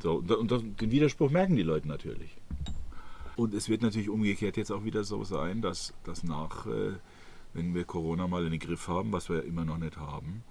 [0.00, 2.36] So, und und das, den Widerspruch merken die Leute natürlich.
[3.34, 6.92] Und es wird natürlich umgekehrt jetzt auch wieder so sein, dass, dass nach, äh,
[7.52, 10.42] wenn wir Corona mal in den Griff haben, was wir immer noch nicht haben,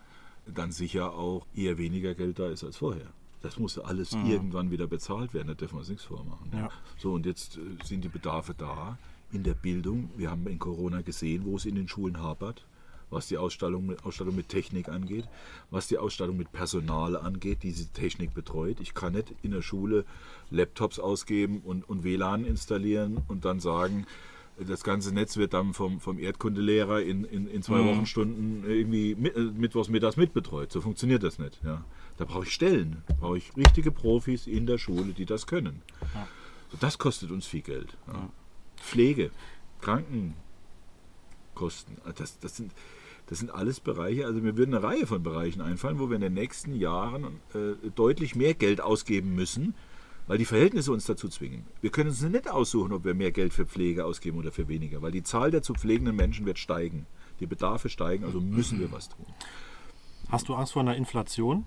[0.46, 3.08] dann sicher auch eher weniger Geld da ist als vorher.
[3.46, 6.50] Das muss alles irgendwann wieder bezahlt werden, da dürfen wir uns nichts vormachen.
[6.52, 6.70] Ja.
[6.98, 8.98] So, und jetzt äh, sind die Bedarfe da
[9.32, 10.10] in der Bildung.
[10.18, 12.66] Wir haben in Corona gesehen, wo es in den Schulen hapert,
[13.12, 15.26] was die Ausstattung mit, Ausstattung mit Technik angeht,
[15.70, 18.80] was die Ausstattung mit Personal angeht, die diese Technik betreut.
[18.80, 20.06] Ich kann nicht in der Schule
[20.50, 24.08] Laptops ausgeben und, und WLAN installieren und dann sagen,
[24.58, 29.36] das ganze Netz wird dann vom, vom Erdkundelehrer in, in, in zwei Wochenstunden irgendwie mit,
[29.36, 30.72] äh, mittwochs mittags mitbetreut.
[30.72, 31.62] So funktioniert das nicht.
[31.64, 31.84] Ja.
[32.18, 35.82] Da brauche ich Stellen, da brauche ich richtige Profis in der Schule, die das können.
[36.72, 37.98] So, das kostet uns viel Geld.
[38.08, 38.30] Ja.
[38.78, 39.32] Pflege,
[39.82, 40.38] Krankenkosten,
[42.04, 42.72] also das, das, sind,
[43.28, 46.22] das sind alles Bereiche, also mir würden eine Reihe von Bereichen einfallen, wo wir in
[46.22, 49.74] den nächsten Jahren äh, deutlich mehr Geld ausgeben müssen,
[50.28, 51.66] weil die Verhältnisse uns dazu zwingen.
[51.82, 55.02] Wir können uns nicht aussuchen, ob wir mehr Geld für Pflege ausgeben oder für weniger,
[55.02, 57.06] weil die Zahl der zu pflegenden Menschen wird steigen.
[57.40, 59.26] Die Bedarfe steigen, also müssen wir was tun.
[60.30, 61.66] Hast du Angst vor einer Inflation?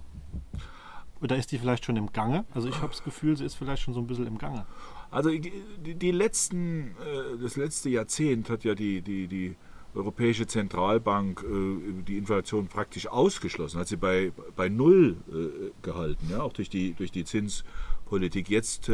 [1.21, 2.45] Oder ist die vielleicht schon im Gange?
[2.55, 4.67] Also ich habe das Gefühl, sie ist vielleicht schon so ein bisschen im Gange.
[5.11, 5.53] Also die,
[5.95, 9.57] die letzten, äh, das letzte Jahrzehnt hat ja die, die, die
[9.95, 16.43] Europäische Zentralbank äh, die Inflation praktisch ausgeschlossen, hat sie bei, bei Null äh, gehalten, ja,
[16.43, 18.49] auch durch die, durch die Zinspolitik.
[18.49, 18.91] Jetzt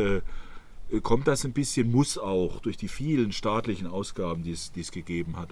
[1.03, 4.93] kommt das ein bisschen, muss auch, durch die vielen staatlichen Ausgaben, die es, die es
[4.93, 5.49] gegeben hat.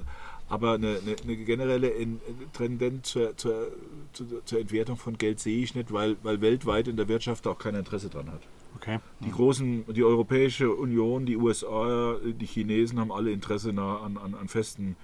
[0.52, 2.20] Aber eine, eine, eine generelle En-
[2.52, 3.72] Tendenz zur, zur,
[4.44, 7.74] zur, Entwertung von Geld sehe ich nicht, weil, weil weltweit in der Wirtschaft auch kein
[7.74, 8.42] Interesse dran hat.
[8.76, 8.98] Okay.
[9.20, 14.48] Die großen, die Europäische Union, die USA, die Chinesen haben alle Interesse an, an, an
[14.48, 14.96] festen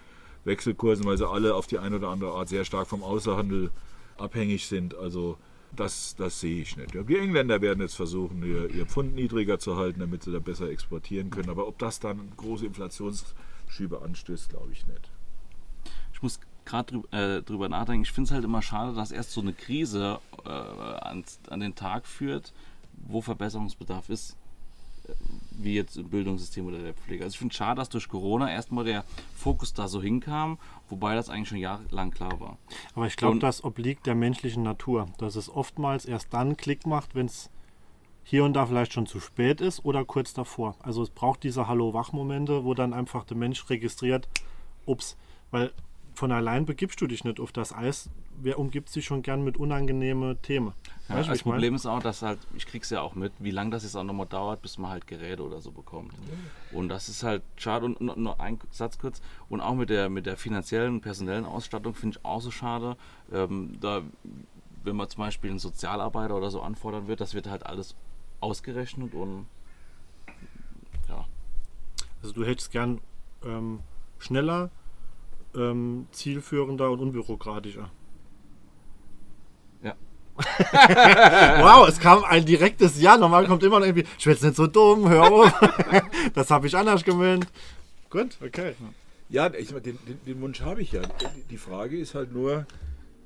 [0.45, 3.71] Wechselkursen, weil sie alle auf die eine oder andere Art sehr stark vom Außenhandel
[4.19, 4.95] abhängig sind.
[4.97, 5.39] Also
[5.75, 6.93] das, das sehe ich nicht.
[6.93, 10.69] Die Engländer werden jetzt versuchen, ihr, ihr Pfund niedriger zu halten, damit sie da besser
[10.69, 11.49] exportieren können.
[11.49, 15.11] Aber ob das dann große Inflationsschübe anstößt, glaube ich nicht.
[16.19, 18.03] Ich muss gerade drüber, äh, drüber nachdenken.
[18.03, 21.77] Ich finde es halt immer schade, dass erst so eine Krise äh, an, an den
[21.77, 22.53] Tag führt,
[22.93, 24.37] wo Verbesserungsbedarf ist,
[25.07, 25.13] äh,
[25.53, 27.23] wie jetzt im Bildungssystem oder der Pflege.
[27.23, 29.05] Also ich finde es schade, dass durch Corona erstmal der
[29.37, 30.59] Fokus da so hinkam,
[30.89, 32.59] wobei das eigentlich schon jahrelang klar war.
[32.97, 37.15] Aber ich glaube, das obliegt der menschlichen Natur, dass es oftmals erst dann Klick macht,
[37.15, 37.49] wenn es
[38.25, 40.75] hier und da vielleicht schon zu spät ist oder kurz davor.
[40.81, 44.29] Also es braucht diese Hallo-Wach-Momente, wo dann einfach der Mensch registriert,
[44.85, 45.17] ups,
[45.53, 45.73] weil
[46.19, 48.11] von allein begibst du dich nicht auf das Eis.
[48.41, 50.73] Wer umgibt sich schon gern mit unangenehmen Themen?
[51.09, 51.55] Ja, Weißt das ich mein?
[51.55, 54.03] Problem ist auch, dass halt, ich krieg's ja auch mit, wie lange das jetzt auch
[54.03, 56.13] nochmal dauert, bis man halt Geräte oder so bekommt.
[56.73, 57.87] Und das ist halt schade.
[57.87, 59.23] Und nur, ein Satz kurz.
[59.49, 62.97] Und auch mit der, mit der finanziellen und personellen Ausstattung finde ich auch so schade.
[63.33, 64.03] Ähm, da,
[64.83, 67.95] wenn man zum Beispiel einen Sozialarbeiter oder so anfordern wird, das wird halt alles
[68.41, 69.47] ausgerechnet und
[71.09, 71.27] ja.
[72.23, 73.01] Also du hättest gern
[73.45, 73.81] ähm,
[74.19, 74.71] schneller,
[75.57, 77.91] ähm, zielführender und unbürokratischer.
[79.83, 79.95] Ja.
[81.63, 83.17] wow, es kam ein direktes Ja.
[83.17, 85.53] Normal kommt immer noch irgendwie, ich werde nicht so dumm, hör auf.
[86.35, 87.47] das habe ich anders gemeint.
[88.11, 88.75] Gut, okay.
[89.29, 91.03] Ja, ich, den, den, den Wunsch habe ich ja.
[91.51, 92.67] Die Frage ist halt nur,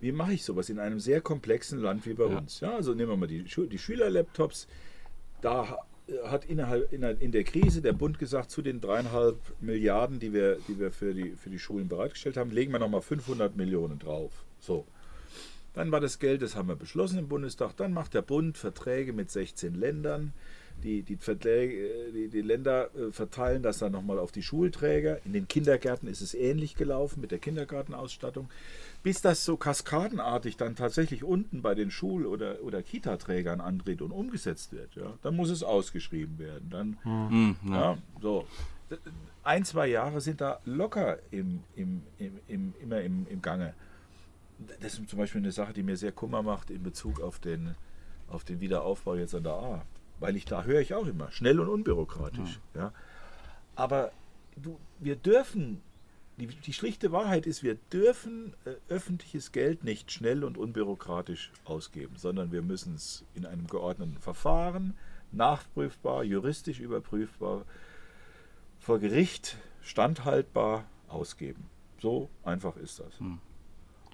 [0.00, 2.38] wie mache ich sowas in einem sehr komplexen Land wie bei Ja.
[2.38, 2.60] uns?
[2.60, 4.66] Ja, also nehmen wir mal die, die Schülerlaptops.
[5.40, 5.78] Da
[6.24, 10.57] hat innerhalb, inner- in der Krise der Bund gesagt, zu den dreieinhalb Milliarden, die wir,
[10.68, 14.32] die wir für, die, für die Schulen bereitgestellt haben, legen wir nochmal 500 Millionen drauf.
[14.61, 14.86] So.
[15.74, 17.76] Dann war das Geld, das haben wir beschlossen im Bundestag.
[17.76, 20.32] Dann macht der Bund Verträge mit 16 Ländern.
[20.82, 25.20] Die, die, die, die Länder äh, verteilen das dann nochmal auf die Schulträger.
[25.24, 28.50] In den Kindergärten ist es ähnlich gelaufen mit der Kindergartenausstattung.
[29.03, 34.12] Bis das so kaskadenartig dann tatsächlich unten bei den Schul- oder, oder Kita-Trägern antritt und
[34.12, 36.70] umgesetzt wird, ja, dann muss es ausgeschrieben werden.
[36.70, 37.98] Dann, Hm, ja.
[38.20, 38.46] so.
[39.42, 43.74] Ein, zwei Jahre sind da locker im, im, im, im, immer im, im Gange.
[44.80, 47.74] Das ist zum Beispiel eine Sache, die mir sehr Kummer macht in Bezug auf den,
[48.28, 49.82] auf den Wiederaufbau jetzt an der A.
[50.20, 52.61] Weil ich da höre ich auch immer, schnell und unbürokratisch.
[52.76, 52.92] Ja.
[53.74, 54.12] Aber
[54.57, 55.80] du, wir dürfen,
[56.38, 62.16] die, die schlichte Wahrheit ist, wir dürfen äh, öffentliches Geld nicht schnell und unbürokratisch ausgeben,
[62.16, 64.94] sondern wir müssen es in einem geordneten Verfahren,
[65.30, 67.64] nachprüfbar, juristisch überprüfbar,
[68.78, 71.68] vor Gericht standhaltbar ausgeben.
[72.00, 73.20] So einfach ist das.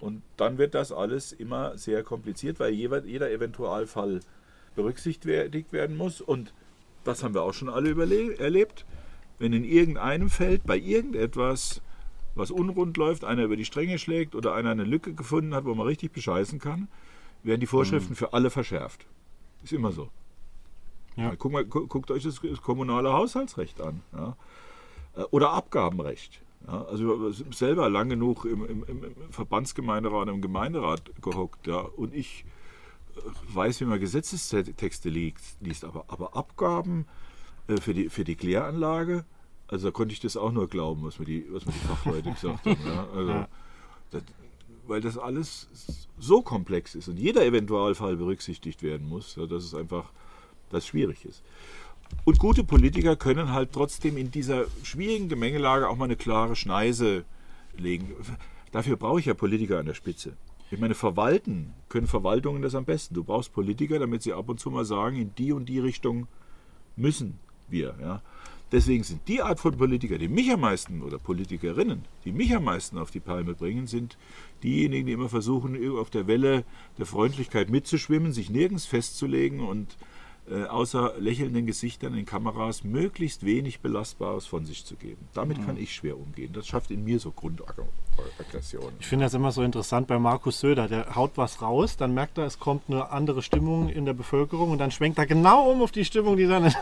[0.01, 4.21] Und dann wird das alles immer sehr kompliziert, weil jeder, jeder Eventualfall
[4.77, 6.21] berücksichtigt werden muss.
[6.21, 6.53] Und
[7.05, 7.91] das haben wir auch schon alle
[8.39, 8.85] erlebt.
[9.39, 11.81] Wenn in irgendeinem Feld bei irgendetwas,
[12.39, 15.75] was unrund läuft, einer über die Stränge schlägt oder einer eine Lücke gefunden hat, wo
[15.75, 16.89] man richtig bescheißen kann,
[17.43, 19.07] werden die Vorschriften für alle verschärft.
[19.63, 20.09] Ist immer so.
[21.17, 21.25] Ja.
[21.25, 24.03] Ja, guck mal, gu- guckt euch das, kommunale Haushaltsrecht an.
[24.13, 24.37] Ja.
[25.17, 26.41] Äh, Oder Abgabenrecht.
[26.67, 31.67] Ja, also ich selber lang genug im, im, im Verbandsgemeinderat, im Gemeinderat gehockt.
[31.67, 32.45] Ja, und ich
[33.17, 33.21] äh,
[33.55, 37.07] weiß, wie man Gesetzestexte liest, liest aber, aber Abgaben
[37.69, 39.25] äh, für, die, für die Kläranlage,
[39.69, 42.33] also da konnte ich das auch nur glauben, was mir die, was mir die Fachleute
[42.33, 42.87] gesagt haben.
[42.87, 43.47] Ja, also,
[44.11, 44.23] das,
[44.87, 45.69] weil das alles
[46.19, 50.11] so komplex ist und jeder Eventualfall berücksichtigt werden muss, ja, dass es einfach
[50.71, 51.43] das schwierig ist.
[52.25, 57.25] Und gute Politiker können halt trotzdem in dieser schwierigen Gemengelage auch mal eine klare Schneise
[57.77, 58.15] legen.
[58.73, 60.37] Dafür brauche ich ja Politiker an der Spitze.
[60.71, 63.15] Ich meine, verwalten können Verwaltungen das am besten.
[63.15, 66.29] Du brauchst Politiker, damit sie ab und zu mal sagen, in die und die Richtung
[66.97, 67.39] müssen
[67.69, 67.95] wir.
[68.01, 68.23] Ja.
[68.71, 72.65] Deswegen sind die Art von Politiker, die mich am meisten, oder Politikerinnen, die mich am
[72.65, 74.19] meisten auf die Palme bringen, sind
[74.63, 76.65] diejenigen, die immer versuchen, auf der Welle
[76.99, 79.97] der Freundlichkeit mitzuschwimmen, sich nirgends festzulegen und
[80.51, 85.29] äh, außer lächelnden Gesichtern in Kameras möglichst wenig Belastbares von sich zu geben.
[85.35, 86.53] Damit kann ich schwer umgehen.
[86.53, 88.95] Das schafft in mir so Grundaggressionen.
[89.01, 90.89] Ich finde das immer so interessant bei Markus Söder.
[90.89, 94.71] Der haut was raus, dann merkt er, es kommt eine andere Stimmung in der Bevölkerung
[94.71, 96.73] und dann schwenkt er genau um auf die Stimmung, die dann.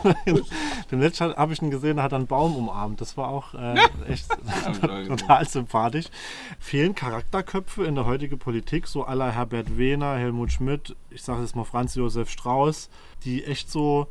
[0.91, 3.01] Dem letzten habe ich ihn gesehen, da hat er einen Baum umarmt.
[3.01, 3.75] Das war auch äh,
[4.07, 4.29] echt
[5.07, 6.05] total sympathisch.
[6.59, 11.55] Fehlen Charakterköpfe in der heutigen Politik, so aller Herbert Wehner, Helmut Schmidt, ich sage jetzt
[11.55, 12.89] mal Franz Josef Strauß,
[13.23, 14.07] die echt so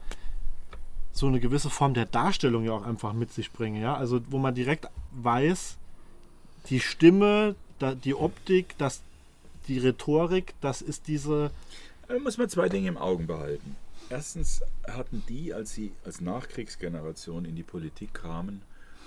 [1.17, 3.97] so eine gewisse Form der Darstellung ja auch einfach mit sich bringen, ja.
[3.97, 5.77] Also wo man direkt weiß,
[6.69, 7.55] die Stimme,
[8.05, 9.01] die Optik, das,
[9.67, 11.51] die Rhetorik, das ist diese.
[12.07, 13.77] Da muss man zwei Dinge im Augen behalten.
[14.11, 18.63] Erstens hatten die, als sie als Nachkriegsgeneration in die Politik kamen,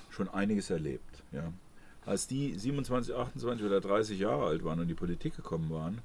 [0.09, 1.23] schon einiges erlebt.
[1.31, 1.53] Ja.
[2.05, 5.99] Als die 27, 28 oder 30 Jahre alt waren und in die Politik gekommen waren,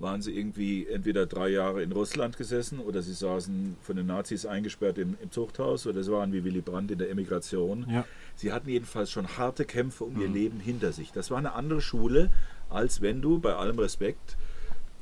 [0.00, 4.46] waren sie irgendwie entweder drei Jahre in Russland gesessen oder sie saßen von den Nazis
[4.46, 7.86] eingesperrt im, im Zuchthaus oder sie waren wie Willy Brandt in der Emigration.
[7.88, 8.06] Ja.
[8.34, 11.12] Sie hatten jedenfalls schon harte Kämpfe um ihr Leben hinter sich.
[11.12, 12.30] Das war eine andere Schule,
[12.70, 14.36] als wenn du bei allem Respekt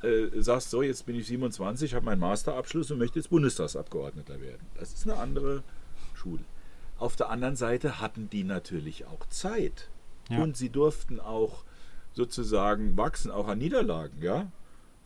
[0.03, 4.67] äh, sagst, so, jetzt bin ich 27, habe meinen Masterabschluss und möchte jetzt Bundestagsabgeordneter werden.
[4.79, 5.63] Das ist eine andere
[6.15, 6.43] Schule.
[6.99, 9.89] Auf der anderen Seite hatten die natürlich auch Zeit.
[10.29, 10.43] Ja.
[10.43, 11.65] Und sie durften auch
[12.13, 14.51] sozusagen wachsen, auch an Niederlagen, ja.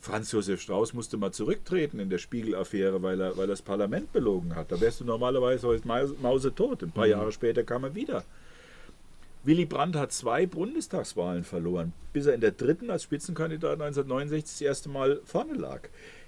[0.02, 4.12] Franz Josef Strauß musste mal zurücktreten in der Spiegel-Affäre, weil er, weil er das Parlament
[4.12, 4.72] belogen hat.
[4.72, 6.82] Da wärst du normalerweise heute Maus- mausetot.
[6.82, 8.24] Ein paar Jahre später kam er wieder.
[9.44, 14.60] Willy Brandt hat zwei Bundestagswahlen verloren, bis er in der dritten als Spitzenkandidat 1969 das
[14.60, 15.82] erste Mal vorne lag.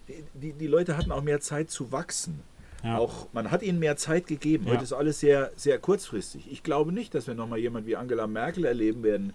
[0.06, 2.40] Die, die, die Leute hatten auch mehr Zeit zu wachsen.
[2.84, 2.98] Ja.
[2.98, 4.66] Auch, man hat ihnen mehr Zeit gegeben.
[4.66, 4.74] Ja.
[4.74, 6.46] Heute ist alles sehr, sehr kurzfristig.
[6.52, 9.32] Ich glaube nicht, dass wir nochmal jemand wie Angela Merkel erleben werden,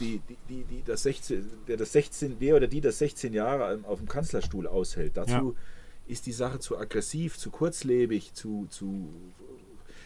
[0.00, 3.98] die, die, die, das 16, der, das 16, der oder die das 16 Jahre auf
[3.98, 5.16] dem Kanzlerstuhl aushält.
[5.16, 5.52] Dazu Ja.
[6.06, 9.08] ist die Sache zu aggressiv, zu kurzlebig, zu, zu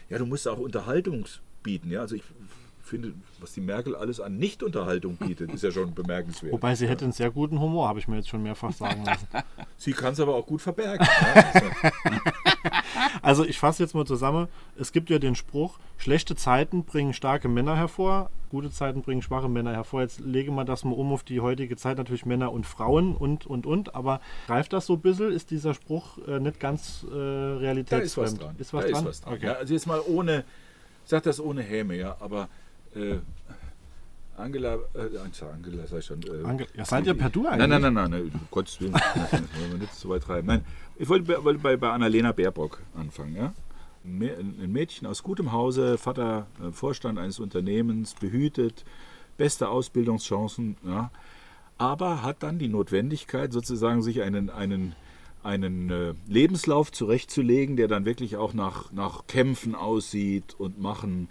[0.08, 1.24] ja, du musst auch Unterhaltung
[1.62, 1.90] bieten.
[1.90, 2.00] Ja?
[2.02, 2.22] Also ich
[2.82, 6.52] finde, was die Merkel alles an Nicht-Unterhaltung bietet, ist ja schon bemerkenswert.
[6.52, 9.26] Wobei sie hätte einen sehr guten Humor, habe ich mir jetzt schon mehrfach sagen lassen.
[9.76, 11.04] Sie kann es aber auch gut verbergen.
[11.34, 12.20] ja?
[13.26, 14.46] Also, ich fasse jetzt mal zusammen.
[14.78, 19.48] Es gibt ja den Spruch, schlechte Zeiten bringen starke Männer hervor, gute Zeiten bringen schwache
[19.48, 20.02] Männer hervor.
[20.02, 23.44] Jetzt lege man das mal um auf die heutige Zeit, natürlich Männer und Frauen und,
[23.44, 23.96] und, und.
[23.96, 25.32] Aber greift das so ein bisschen?
[25.32, 28.42] Ist dieser Spruch äh, nicht ganz äh, da ist was realitätsfremd?
[28.42, 28.54] dran.
[28.58, 29.00] Ist was da dran?
[29.00, 29.34] Ist was dran.
[29.34, 29.46] Okay.
[29.46, 30.44] Ja, also jetzt mal ohne,
[31.02, 32.48] ich sage das ohne Häme, ja, aber
[32.94, 33.16] äh,
[34.36, 36.22] Angela, äh, Angela, sag ich schon.
[36.22, 37.68] Äh, Ange ja, seid ihr per Du eigentlich?
[37.68, 38.92] Nein, nein, nein, nein, nein, um Gottes Willen.
[39.30, 40.46] wollen wir nicht so weit treiben.
[40.46, 40.64] Nein,
[40.98, 43.36] ich wollte bei, bei, bei Annalena Baerbock anfangen.
[43.36, 43.52] Ja?
[44.04, 48.84] Ein Mädchen aus gutem Hause, Vater, äh, Vorstand eines Unternehmens, behütet,
[49.36, 51.10] beste Ausbildungschancen, ja?
[51.78, 54.94] aber hat dann die Notwendigkeit, sozusagen sich einen, einen,
[55.42, 61.28] einen äh, Lebenslauf zurechtzulegen, der dann wirklich auch nach, nach Kämpfen aussieht und machen.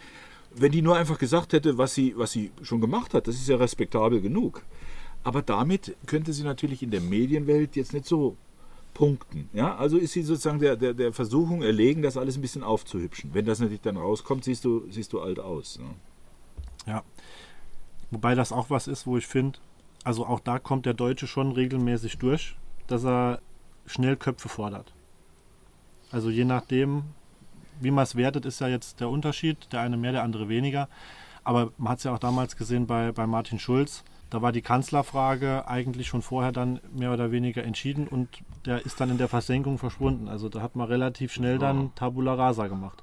[0.54, 3.48] Wenn die nur einfach gesagt hätte, was sie, was sie schon gemacht hat, das ist
[3.48, 4.64] ja respektabel genug.
[5.24, 8.38] Aber damit könnte sie natürlich in der Medienwelt jetzt nicht so
[8.96, 9.50] punkten.
[9.54, 9.76] Ja?
[9.76, 13.36] Also ist sie sozusagen der, der, der Versuchung erlegen, das alles ein bisschen aufzuhübschen.
[13.36, 15.78] Wenn das natürlich dann rauskommt, siehst du, siehst du alt aus.
[15.78, 15.86] Ne?
[16.88, 17.04] Ja.
[18.10, 19.60] Wobei das auch was ist, wo ich finde,
[20.04, 22.56] also auch da kommt der Deutsche schon regelmäßig durch,
[22.88, 23.42] dass er
[23.86, 24.94] schnell Köpfe fordert.
[26.12, 27.04] Also je nachdem,
[27.82, 29.72] wie man es wertet, ist ja jetzt der Unterschied.
[29.72, 30.88] Der eine mehr, der andere weniger.
[31.44, 34.04] Aber man hat es ja auch damals gesehen bei, bei Martin Schulz.
[34.36, 38.28] Da war die Kanzlerfrage eigentlich schon vorher dann mehr oder weniger entschieden und
[38.66, 40.28] der ist dann in der Versenkung verschwunden.
[40.28, 43.02] Also da hat man relativ schnell dann Tabula Rasa gemacht.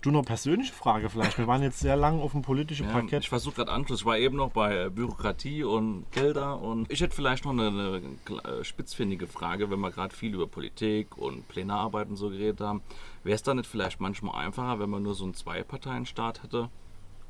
[0.00, 1.36] Du noch eine persönliche Frage vielleicht?
[1.36, 3.24] Wir waren jetzt sehr lang auf dem politischen Ja, Parkett.
[3.24, 4.00] ich versuche gerade Anschluss.
[4.00, 8.00] Ich war eben noch bei äh, Bürokratie und Gelder und ich hätte vielleicht noch eine,
[8.00, 12.80] äh, spitzfindige Frage, wenn wir gerade viel über Politik und Plenararbeit und so geredet haben.
[13.22, 16.70] Wäre es da nicht vielleicht manchmal einfacher, wenn man nur so einen Zwei-Parteien-Staat hätte,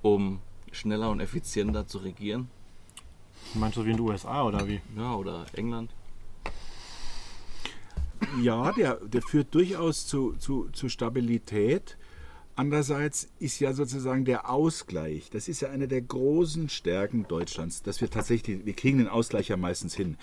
[0.02, 0.38] um
[0.70, 2.48] schneller und effizienter zu regieren?
[3.54, 4.80] Meinst du wie in den USA oder wie?
[4.96, 5.90] Ja, oder England?
[8.40, 11.96] Ja, der, der führt durchaus zu, zu, zu Stabilität.
[12.54, 18.00] Andererseits ist ja sozusagen der Ausgleich, das ist ja eine der großen Stärken Deutschlands, dass
[18.00, 20.18] wir tatsächlich, wir kriegen den Ausgleich ja meistens hin.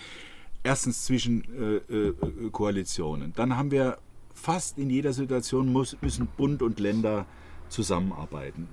[0.62, 1.42] Erstens zwischen
[1.88, 3.32] äh, äh, Koalitionen.
[3.34, 3.98] Dann haben wir
[4.34, 7.26] fast in jeder Situation muss, müssen Bund und Länder
[7.68, 8.68] zusammenarbeiten.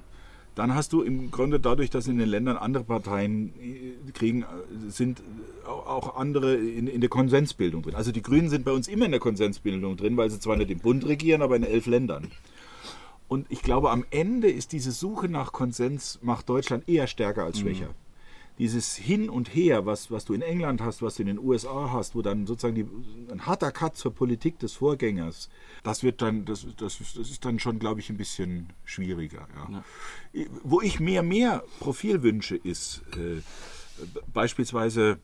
[0.56, 4.46] Dann hast du im Grunde dadurch, dass in den Ländern andere Parteien äh, kriegen, äh,
[4.90, 5.22] sind
[5.66, 7.96] au- auch andere in, in der Konsensbildung drin.
[7.96, 10.72] Also die Grünen sind bei uns immer in der Konsensbildung drin, weil sie zwar nicht
[10.72, 12.32] im Bund regieren, aber in elf Ländern.
[13.28, 17.60] Und ich glaube, am Ende ist diese Suche nach Konsens macht Deutschland eher stärker als
[17.60, 17.90] schwächer.
[18.58, 21.92] Dieses Hin und Her, was, was du in England hast, was du in den USA
[21.92, 22.86] hast, wo dann sozusagen die,
[23.32, 25.50] ein harter Cut zur Politik des Vorgängers,
[25.84, 29.48] das wird dann, das, das, das ist dann schon, glaube ich, ein bisschen schwieriger.
[29.56, 29.84] Ja.
[30.64, 33.42] Wo ich mehr, mehr Profil wünsche, ist äh,
[34.34, 35.20] beispielsweise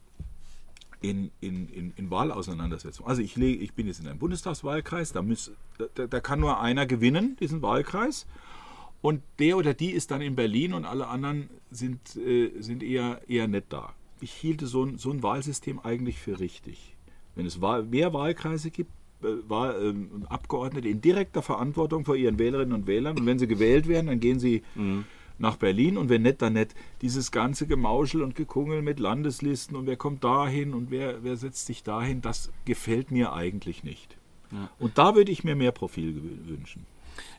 [1.01, 3.09] in, in, in, in Wahlauseinandersetzungen.
[3.09, 5.51] Also ich, lege, ich bin jetzt in einem Bundestagswahlkreis, da, muss,
[5.95, 8.27] da, da kann nur einer gewinnen, diesen Wahlkreis.
[9.02, 13.22] Und der oder die ist dann in Berlin und alle anderen sind, äh, sind eher,
[13.28, 13.93] eher nicht da.
[14.20, 16.95] Ich hielte so ein, so ein Wahlsystem eigentlich für richtig.
[17.36, 18.91] Wenn es Wahl, mehr Wahlkreise gibt,
[19.24, 23.47] äh, Wahl, ähm, Abgeordnete in direkter Verantwortung vor ihren Wählerinnen und Wählern und wenn sie
[23.47, 24.62] gewählt werden, dann gehen sie
[25.41, 26.76] nach Berlin und wenn nicht, dann nicht.
[27.02, 31.66] Dieses ganze Gemauschel und Gekungel mit Landeslisten und wer kommt dahin und wer, wer setzt
[31.66, 34.18] sich dahin, das gefällt mir eigentlich nicht.
[34.52, 34.70] Ja.
[34.80, 36.86] Und da würde ich mir mehr Profil wünschen.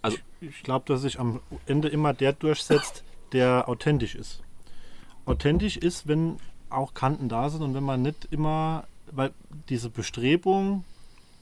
[0.01, 4.43] Also, Ich glaube, dass sich am Ende immer der durchsetzt, der authentisch ist.
[5.25, 6.37] Authentisch ist, wenn
[6.69, 9.31] auch Kanten da sind und wenn man nicht immer, weil
[9.69, 10.85] diese Bestrebung,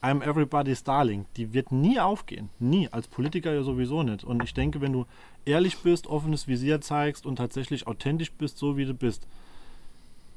[0.03, 2.49] I'm everybody's darling, die wird nie aufgehen.
[2.59, 2.89] Nie.
[2.91, 4.25] Als Politiker ja sowieso nicht.
[4.25, 5.07] Und ich denke, wenn du
[5.45, 9.27] ehrlich bist, offenes Visier zeigst und tatsächlich authentisch bist, so wie du bist,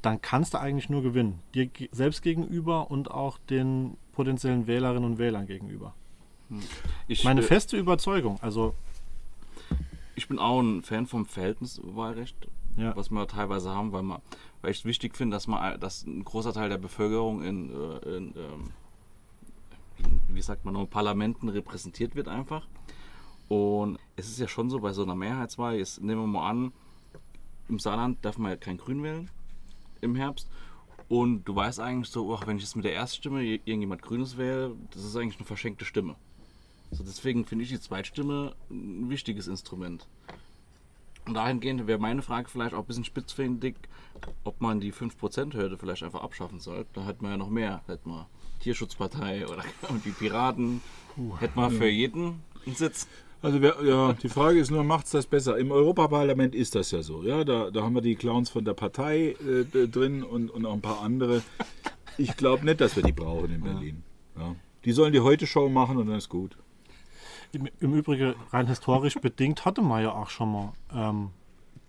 [0.02, 1.40] dann kannst du eigentlich nur gewinnen.
[1.54, 5.94] Dir selbst gegenüber und auch den potenziellen Wählerinnen und Wählern gegenüber.
[7.08, 8.38] Ich, Meine feste Überzeugung.
[8.42, 8.74] Also,
[10.14, 12.36] ich bin auch ein Fan vom Verhältniswahlrecht,
[12.76, 12.96] Ja.
[12.96, 14.20] was wir teilweise haben, weil, man,
[14.62, 18.16] weil ich es wichtig finde, dass, man, dass ein großer Teil der Bevölkerung in, äh,
[18.16, 18.70] in ähm,
[20.28, 22.66] wie sagt man noch, Parlamenten repräsentiert wird einfach.
[23.48, 26.72] Und es ist ja schon so bei so einer Mehrheitswahl, jetzt nehmen wir mal an,
[27.68, 29.30] im Saarland darf man ja kein Grün wählen
[30.00, 30.48] im Herbst.
[31.08, 34.74] Und du weißt eigentlich so, ach, wenn ich jetzt mit der Erststimme irgendjemand Grünes wähle,
[34.90, 36.16] das ist eigentlich eine verschenkte Stimme.
[36.90, 40.06] So, deswegen finde ich die Zweitstimme ein wichtiges Instrument.
[41.26, 43.76] Und dahingehend wäre meine Frage vielleicht auch ein bisschen spitzfindig,
[44.44, 46.88] ob man die 5%-Hürde vielleicht einfach abschaffen sollte.
[46.92, 47.82] Da hätten wir ja noch mehr.
[47.86, 48.28] Hätten wir
[48.60, 49.62] Tierschutzpartei oder
[50.04, 50.82] die Piraten.
[51.38, 53.08] Hätten wir für jeden einen Sitz.
[53.42, 55.58] Also wer, ja, die Frage ist nur, macht es das besser?
[55.58, 57.22] Im Europaparlament ist das ja so.
[57.22, 60.72] Ja, da, da haben wir die Clowns von der Partei äh, drin und, und auch
[60.72, 61.42] ein paar andere.
[62.16, 64.02] Ich glaube nicht, dass wir die brauchen in Berlin.
[64.38, 64.56] Ja.
[64.84, 66.56] Die sollen die Heute-Show machen und dann ist gut.
[67.54, 71.30] Im, Übrigen, rein historisch bedingt, hatte man ja auch schon mal ähm,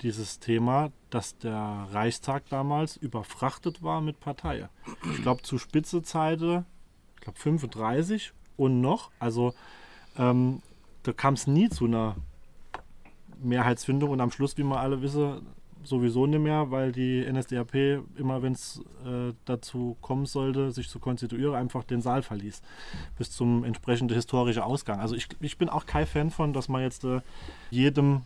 [0.02, 4.70] dieses Thema, dass der Reichstag damals überfrachtet war mit Parteien.
[5.14, 6.66] Ich glaube, zu Spitzezeiten,
[7.16, 9.12] ich glaube 35 und noch.
[9.20, 9.54] Also
[10.18, 10.62] ähm,
[11.04, 12.16] da kam es nie zu einer
[13.42, 15.46] Mehrheitsfindung und am Schluss, wie wir alle wissen,
[15.86, 17.76] sowieso nicht mehr, weil die NSDAP
[18.18, 22.62] immer, wenn es äh, dazu kommen sollte, sich zu konstituieren, einfach den Saal verließ.
[23.18, 25.00] Bis zum entsprechenden historischen Ausgang.
[25.00, 27.22] Also ich, ich bin auch kein Fan von, dass man jetzt äh,
[27.70, 28.22] jedem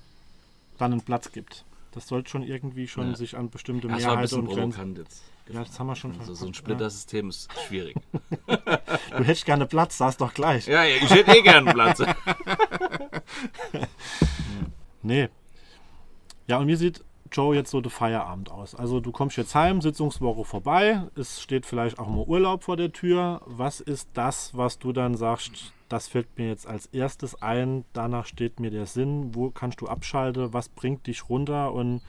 [0.77, 1.65] dann einen Platz gibt.
[1.91, 3.15] Das sollte schon irgendwie schon Ja.
[3.15, 4.95] sich an bestimmte ein Mehrheiten und Grenzen.
[4.95, 5.23] jetzt.
[5.51, 6.17] Ja, das haben wir schon.
[6.19, 6.53] Also so ein ja.
[6.53, 7.95] Splittersystem ist schwierig.
[9.17, 10.67] Du hättest gerne Platz, sag's doch gleich.
[10.67, 12.01] Ja, ja, ich hätte eh gern einen Platz.
[15.01, 15.29] Nee.
[16.47, 18.75] Ja, und wie sieht Joe jetzt so der Feierabend aus?
[18.75, 22.91] Also du kommst jetzt heim, Sitzungswoche vorbei, es steht vielleicht auch mal Urlaub vor der
[22.91, 23.41] Tür.
[23.45, 28.25] Was ist das, was du dann sagst, das fällt mir jetzt als erstes ein, danach
[28.25, 32.01] steht mir der Sinn, wo kannst du abschalten, was bringt dich runter und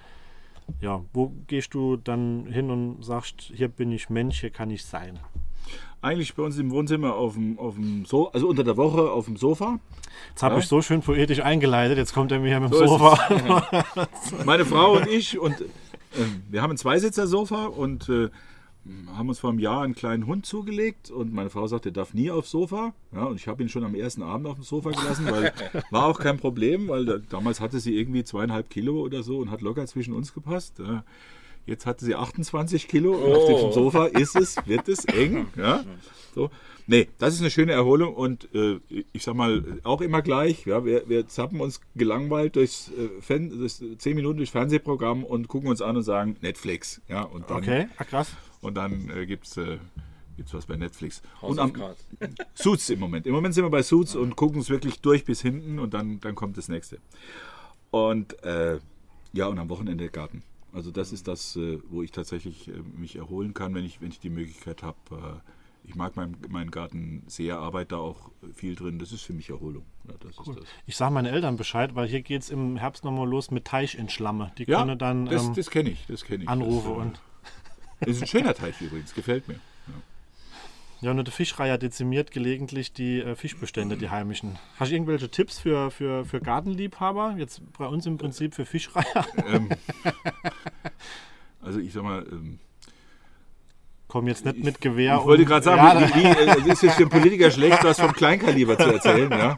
[0.80, 4.84] ja, wo gehst du dann hin und sagst, hier bin ich Mensch, hier kann ich
[4.84, 5.18] sein.
[6.02, 9.26] Eigentlich bei uns im Wohnzimmer auf dem, auf dem so also unter der Woche auf
[9.26, 9.78] dem Sofa.
[10.30, 10.60] Jetzt habe Ja.
[10.60, 14.08] ich so schön poetisch eingeleitet, jetzt kommt er mir hier mit dem So Sofa.
[14.46, 15.64] Meine Frau und ich und äh,
[16.48, 18.28] wir haben ein Zweisitzer-Sofa und äh,
[19.14, 22.14] haben uns vor einem Jahr einen kleinen Hund zugelegt und meine Frau sagt, der darf
[22.14, 22.94] nie aufs Sofa.
[23.12, 25.52] Ja, und ich habe ihn schon am ersten Abend auf dem Sofa gelassen, weil
[25.90, 29.50] war auch kein Problem, weil da, damals hatte sie irgendwie zweieinhalb Kilo oder so und
[29.50, 30.78] hat locker zwischen uns gepasst.
[30.78, 31.04] Ja.
[31.70, 35.46] Jetzt hatte sie 28 Kilo und auf dem Sofa ist es, wird es eng.
[35.56, 35.84] Ja?
[36.34, 36.50] So.
[36.88, 38.80] Nee, das ist eine schöne Erholung und äh,
[39.12, 40.66] ich sag mal, auch immer gleich.
[40.66, 45.46] Ja, wir, wir zappen uns gelangweilt durchs, äh, Fen durchs 10 Minuten durchs Fernsehprogramm und
[45.46, 47.00] gucken uns an und sagen Netflix.
[47.06, 48.32] Ja, und dann, Okay, ah, krass.
[48.60, 49.78] und dann äh, gibt es äh,
[50.36, 51.22] gibt's was bei Netflix.
[51.40, 51.72] House und am.
[52.54, 53.26] Suits im Moment.
[53.26, 56.18] Im Moment sind wir bei Suits und gucken es wirklich durch bis hinten und dann,
[56.18, 56.98] dann kommt das nächste.
[57.92, 58.78] Und äh,
[59.32, 60.42] ja, und am Wochenende Garten.
[60.72, 64.08] Also das ist das, äh, wo ich tatsächlich äh, mich erholen kann, wenn ich, wenn
[64.08, 64.98] ich die Möglichkeit habe.
[65.10, 65.50] Äh,
[65.82, 68.98] ich mag meinen, meinen Garten sehr, arbeite da auch viel drin.
[68.98, 69.84] Das ist für mich Erholung.
[70.06, 70.36] Ja, das.
[70.86, 73.96] Ich sage meinen Eltern Bescheid, weil hier geht es im Herbst nochmal los mit Teich
[73.96, 74.52] in Schlamme.
[74.58, 76.06] Die Ja, können dann das, ähm, das kenne ich.
[76.06, 76.48] Das kenne ich.
[76.48, 77.20] Anrufe das, äh, und.
[78.00, 79.60] Das ist ein schöner Teich übrigens, gefällt mir.
[81.02, 84.58] Ja, nur der Fischreiher dezimiert gelegentlich die äh, Fischbestände, die heimischen.
[84.78, 87.36] Hast du irgendwelche Tipps für, für, für Gartenliebhaber?
[87.38, 89.26] Jetzt bei uns im Prinzip für Fischreiher.
[89.46, 89.70] Ähm,
[91.62, 92.58] also ich sag mal, ähm,
[94.10, 95.18] Komm jetzt nicht mit Gewehr.
[95.20, 97.50] Ich wollte um- gerade sagen, Ja, wie, wie, äh, es ist jetzt für einen Politiker
[97.50, 99.30] schlecht, was vom Kleinkaliber zu erzählen.
[99.30, 99.56] Ja.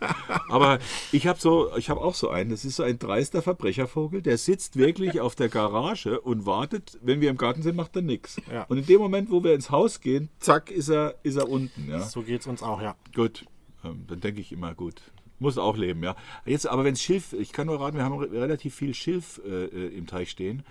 [0.51, 0.79] Aber
[1.11, 2.51] ich habe so, ich habe auch so einen.
[2.51, 6.99] Das ist so ein dreister Verbrechervogel, der sitzt wirklich auf der Garage und wartet.
[7.03, 8.41] Wenn wir im Garten sind, macht er nichts.
[8.53, 8.65] Ja.
[8.65, 11.89] Und in dem Moment, wo wir ins Haus gehen, zack, ist er, ist er unten.
[11.91, 12.01] Ja.
[12.01, 12.95] so geht es uns auch, ja.
[13.15, 13.47] Gut,
[13.85, 15.01] ähm, dann denke ich immer gut.
[15.39, 16.15] Muss auch leben, ja.
[16.45, 19.41] Jetzt, aber wenn es Schilf, ich kann nur raten, wir haben re- relativ viel Schilf
[19.45, 20.63] äh, äh, im Teich stehen.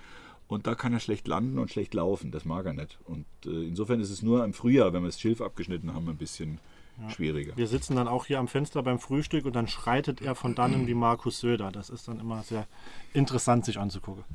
[0.52, 2.30] Und da kann er schlecht landen und schlecht laufen.
[2.32, 3.00] Das mag er nicht.
[3.06, 6.18] Und äh, insofern ist es nur im Frühjahr, wenn wir das Schilf abgeschnitten haben, ein
[6.18, 6.60] bisschen
[7.08, 7.56] schwieriger.
[7.56, 10.88] Wir sitzen dann auch hier am Fenster beim Frühstück und dann schreitet er von dannen
[10.88, 11.72] wie Markus Söder.
[11.72, 12.68] Das ist dann immer sehr
[13.14, 14.26] interessant, sich anzugucken.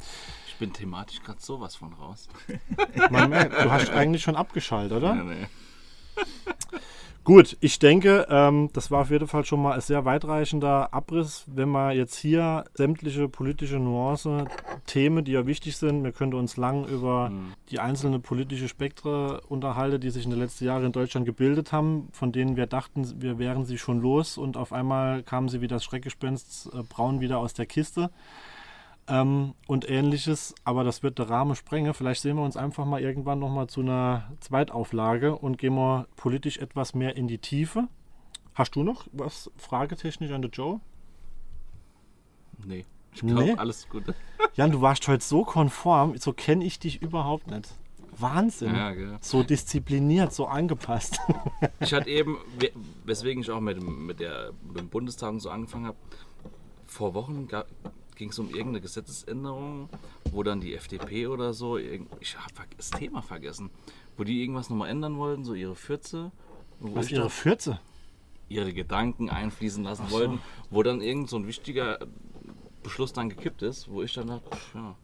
[0.49, 2.29] Ich bin thematisch gerade sowas von raus.
[3.11, 5.15] Man merkt, du hast eigentlich schon abgeschaltet, oder?
[5.15, 5.47] Ja, nee.
[7.25, 11.45] Gut, ich denke, ähm, das war auf jeden Fall schon mal ein sehr weitreichender Abriss,
[11.49, 14.49] wenn man jetzt hier sämtliche politische Nuancen,
[14.87, 17.31] Themen, die ja wichtig sind, wir könnten uns lang über
[17.71, 22.09] die einzelnen politische Spektren unterhalten, die sich in den letzten Jahren in Deutschland gebildet haben,
[22.13, 25.69] von denen wir dachten, wir wären sie schon los und auf einmal kamen sie wie
[25.69, 28.11] das Schreckgespenst äh, braun wieder aus der Kiste.
[29.09, 31.95] Ähm, und ähnliches, aber das wird der Rahmen sprengen.
[31.95, 36.59] Vielleicht sehen wir uns einfach mal irgendwann nochmal zu einer Zweitauflage und gehen wir politisch
[36.59, 37.89] etwas mehr in die Tiefe.
[38.55, 40.81] Hast du noch was fragetechnisch an den Joe?
[42.65, 42.85] Nee.
[43.17, 43.55] Ich glaube, Nee?
[43.55, 44.05] alles gut.
[44.57, 47.69] Jan, du warst heute so konform, so kenne ich dich überhaupt nicht.
[48.19, 48.75] Wahnsinn.
[48.75, 49.17] Ja, gell.
[49.21, 51.19] So diszipliniert, so angepasst.
[51.81, 52.73] Ich hatte eben, we-
[53.05, 55.97] weswegen ich auch mit dem, mit der, mit dem Bundestag und so angefangen habe,
[56.87, 57.49] vor Wochen
[58.17, 59.89] ging es um irgendeine Gesetzesänderung,
[60.31, 63.71] wo dann die FDP oder so, ich habe das Thema vergessen,
[64.17, 66.33] wo die irgendwas nochmal ändern wollten, so ihre Fürze,
[66.81, 67.81] Was ihre Fürze?
[68.49, 70.41] ihre Gedanken einfließen lassen wollten,
[70.71, 71.99] wo dann irgend so ein wichtiger
[72.87, 74.97] Beschluss dann gekippt ist, wo ich dann dachte, pff, ja,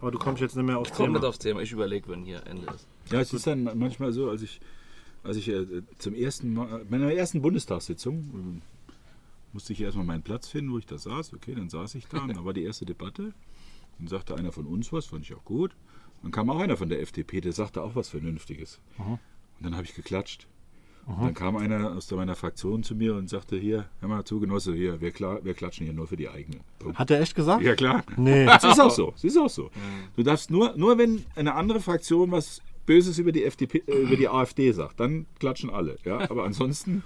[0.00, 1.18] Aber du kommst jetzt nicht mehr aufs komm Thema.
[1.18, 2.86] nicht aufs Thema, ich überlege, wenn hier Ende ist.
[3.10, 4.60] Ja, es ist dann manchmal so, als ich,
[5.22, 8.94] als ich äh, zum ersten Mal, meiner ersten Bundestagssitzung, äh,
[9.52, 11.34] musste ich erstmal meinen Platz finden, wo ich da saß.
[11.34, 13.32] Okay, dann saß ich da und da war die erste Debatte.
[13.98, 15.74] Dann sagte einer von uns was, fand ich auch gut.
[16.22, 18.80] Dann kam auch einer von der FDP, der sagte auch was Vernünftiges.
[18.98, 19.18] Und
[19.60, 20.46] dann habe ich geklatscht.
[21.06, 24.38] Und dann kam einer aus meiner Fraktion zu mir und sagte, hier, hör mal zu,
[24.38, 26.60] Genosse, hier, wir, klar, wir klatschen hier nur für die eigenen.
[26.78, 26.98] Punkt.
[26.98, 27.62] Hat er echt gesagt?
[27.62, 28.04] Ja, klar.
[28.16, 28.46] Nee.
[28.50, 29.12] Es ist auch so.
[29.16, 29.70] Es ist auch so.
[30.16, 34.16] Du darfst nur, nur wenn eine andere Fraktion was Böses über die FDP, äh, über
[34.16, 35.96] die AfD sagt, dann klatschen alle.
[36.04, 36.30] Ja?
[36.30, 37.02] Aber ansonsten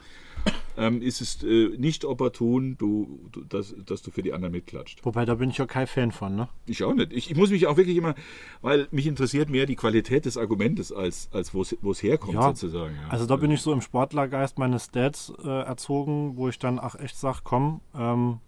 [0.77, 5.05] ähm, ist es äh, nicht opportun, du, du, dass, dass du für die anderen mitklatscht.
[5.05, 6.49] Wobei, da bin ich ja kein Fan von, ne?
[6.67, 7.13] Ich auch nicht.
[7.13, 8.15] Ich, ich muss mich auch wirklich immer,
[8.63, 12.95] weil mich interessiert mehr die Qualität des Argumentes, als, als wo es herkommt, Ja, sozusagen.
[13.03, 13.09] Ja.
[13.09, 16.95] Also da bin ich so im Sportlergeist meines Dads äh, erzogen, wo ich dann auch
[16.97, 18.39] echt sage, komm, ähm,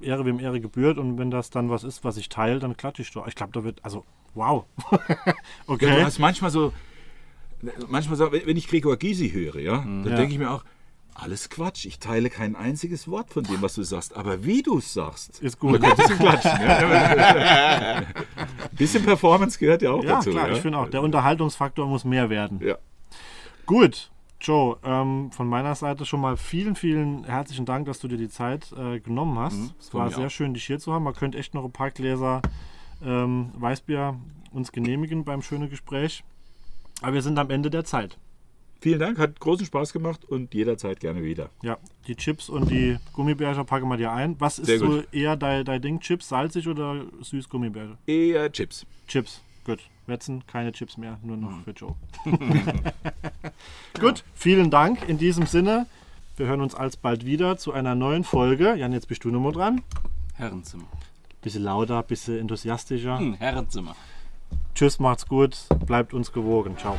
[0.00, 3.02] Ehre wem Ehre gebührt und wenn das dann was ist, was ich teile, dann klatsche
[3.02, 3.26] ich doch.
[3.26, 4.04] Ich glaube, da wird, also
[4.34, 4.64] wow.
[4.92, 5.34] Ja,
[5.66, 5.86] okay.
[5.86, 6.72] du hast manchmal so,
[7.88, 10.16] manchmal so, wenn ich Gregor Gysi höre, ja, dann Ja.
[10.16, 10.64] denke ich mir auch,
[11.18, 11.84] alles Quatsch.
[11.86, 14.16] Ich teile kein einziges Wort von dem, was du sagst.
[14.16, 15.80] Aber wie du es sagst, Ist gut.
[15.82, 16.50] könntest du klatschen.
[16.62, 17.96] Ja?
[17.98, 18.06] Ein
[18.72, 20.30] bisschen Performance gehört ja auch Ja, dazu.
[20.30, 20.54] klar, ja?
[20.54, 22.60] ich finde auch, der Unterhaltungsfaktor muss mehr werden.
[22.64, 22.76] Ja.
[23.66, 24.10] Gut,
[24.40, 28.28] Joe, ähm, von meiner Seite schon mal vielen, vielen herzlichen Dank, dass du dir die
[28.28, 29.58] Zeit äh, genommen hast.
[29.80, 30.30] es von war sehr auch.
[30.30, 31.02] schön, dich hier zu haben.
[31.04, 32.40] Man könnte echt noch ein paar Gläser
[33.04, 34.16] ähm, Weißbier
[34.52, 36.22] uns genehmigen beim schönen Gespräch.
[37.02, 38.16] Aber wir sind am Ende der Zeit.
[38.80, 41.50] Vielen Dank, hat großen Spaß gemacht und jederzeit gerne wieder.
[41.62, 44.36] Ja, die Chips und die Gummibärchen packen wir dir ein.
[44.38, 46.00] Was ist so eher dein, dein Ding?
[46.00, 47.98] Chips, salzig oder süß Gummibärchen?
[48.06, 48.86] Eher Chips.
[49.08, 49.80] Chips, gut.
[50.06, 51.94] Wetzen, keine Chips mehr, nur noch für Joe.
[54.00, 55.86] gut, vielen Dank in diesem Sinne.
[56.36, 58.74] Wir hören uns alsbald wieder zu einer neuen Folge.
[58.76, 59.82] Jan, jetzt bist du nochmal dran.
[60.34, 60.86] Herrenzimmer.
[61.42, 63.18] Bisschen lauter, bisschen enthusiastischer.
[63.18, 63.96] Hm, Herrenzimmer.
[64.74, 66.76] Tschüss, macht's gut, bleibt uns gewogen.
[66.78, 66.96] Ciao.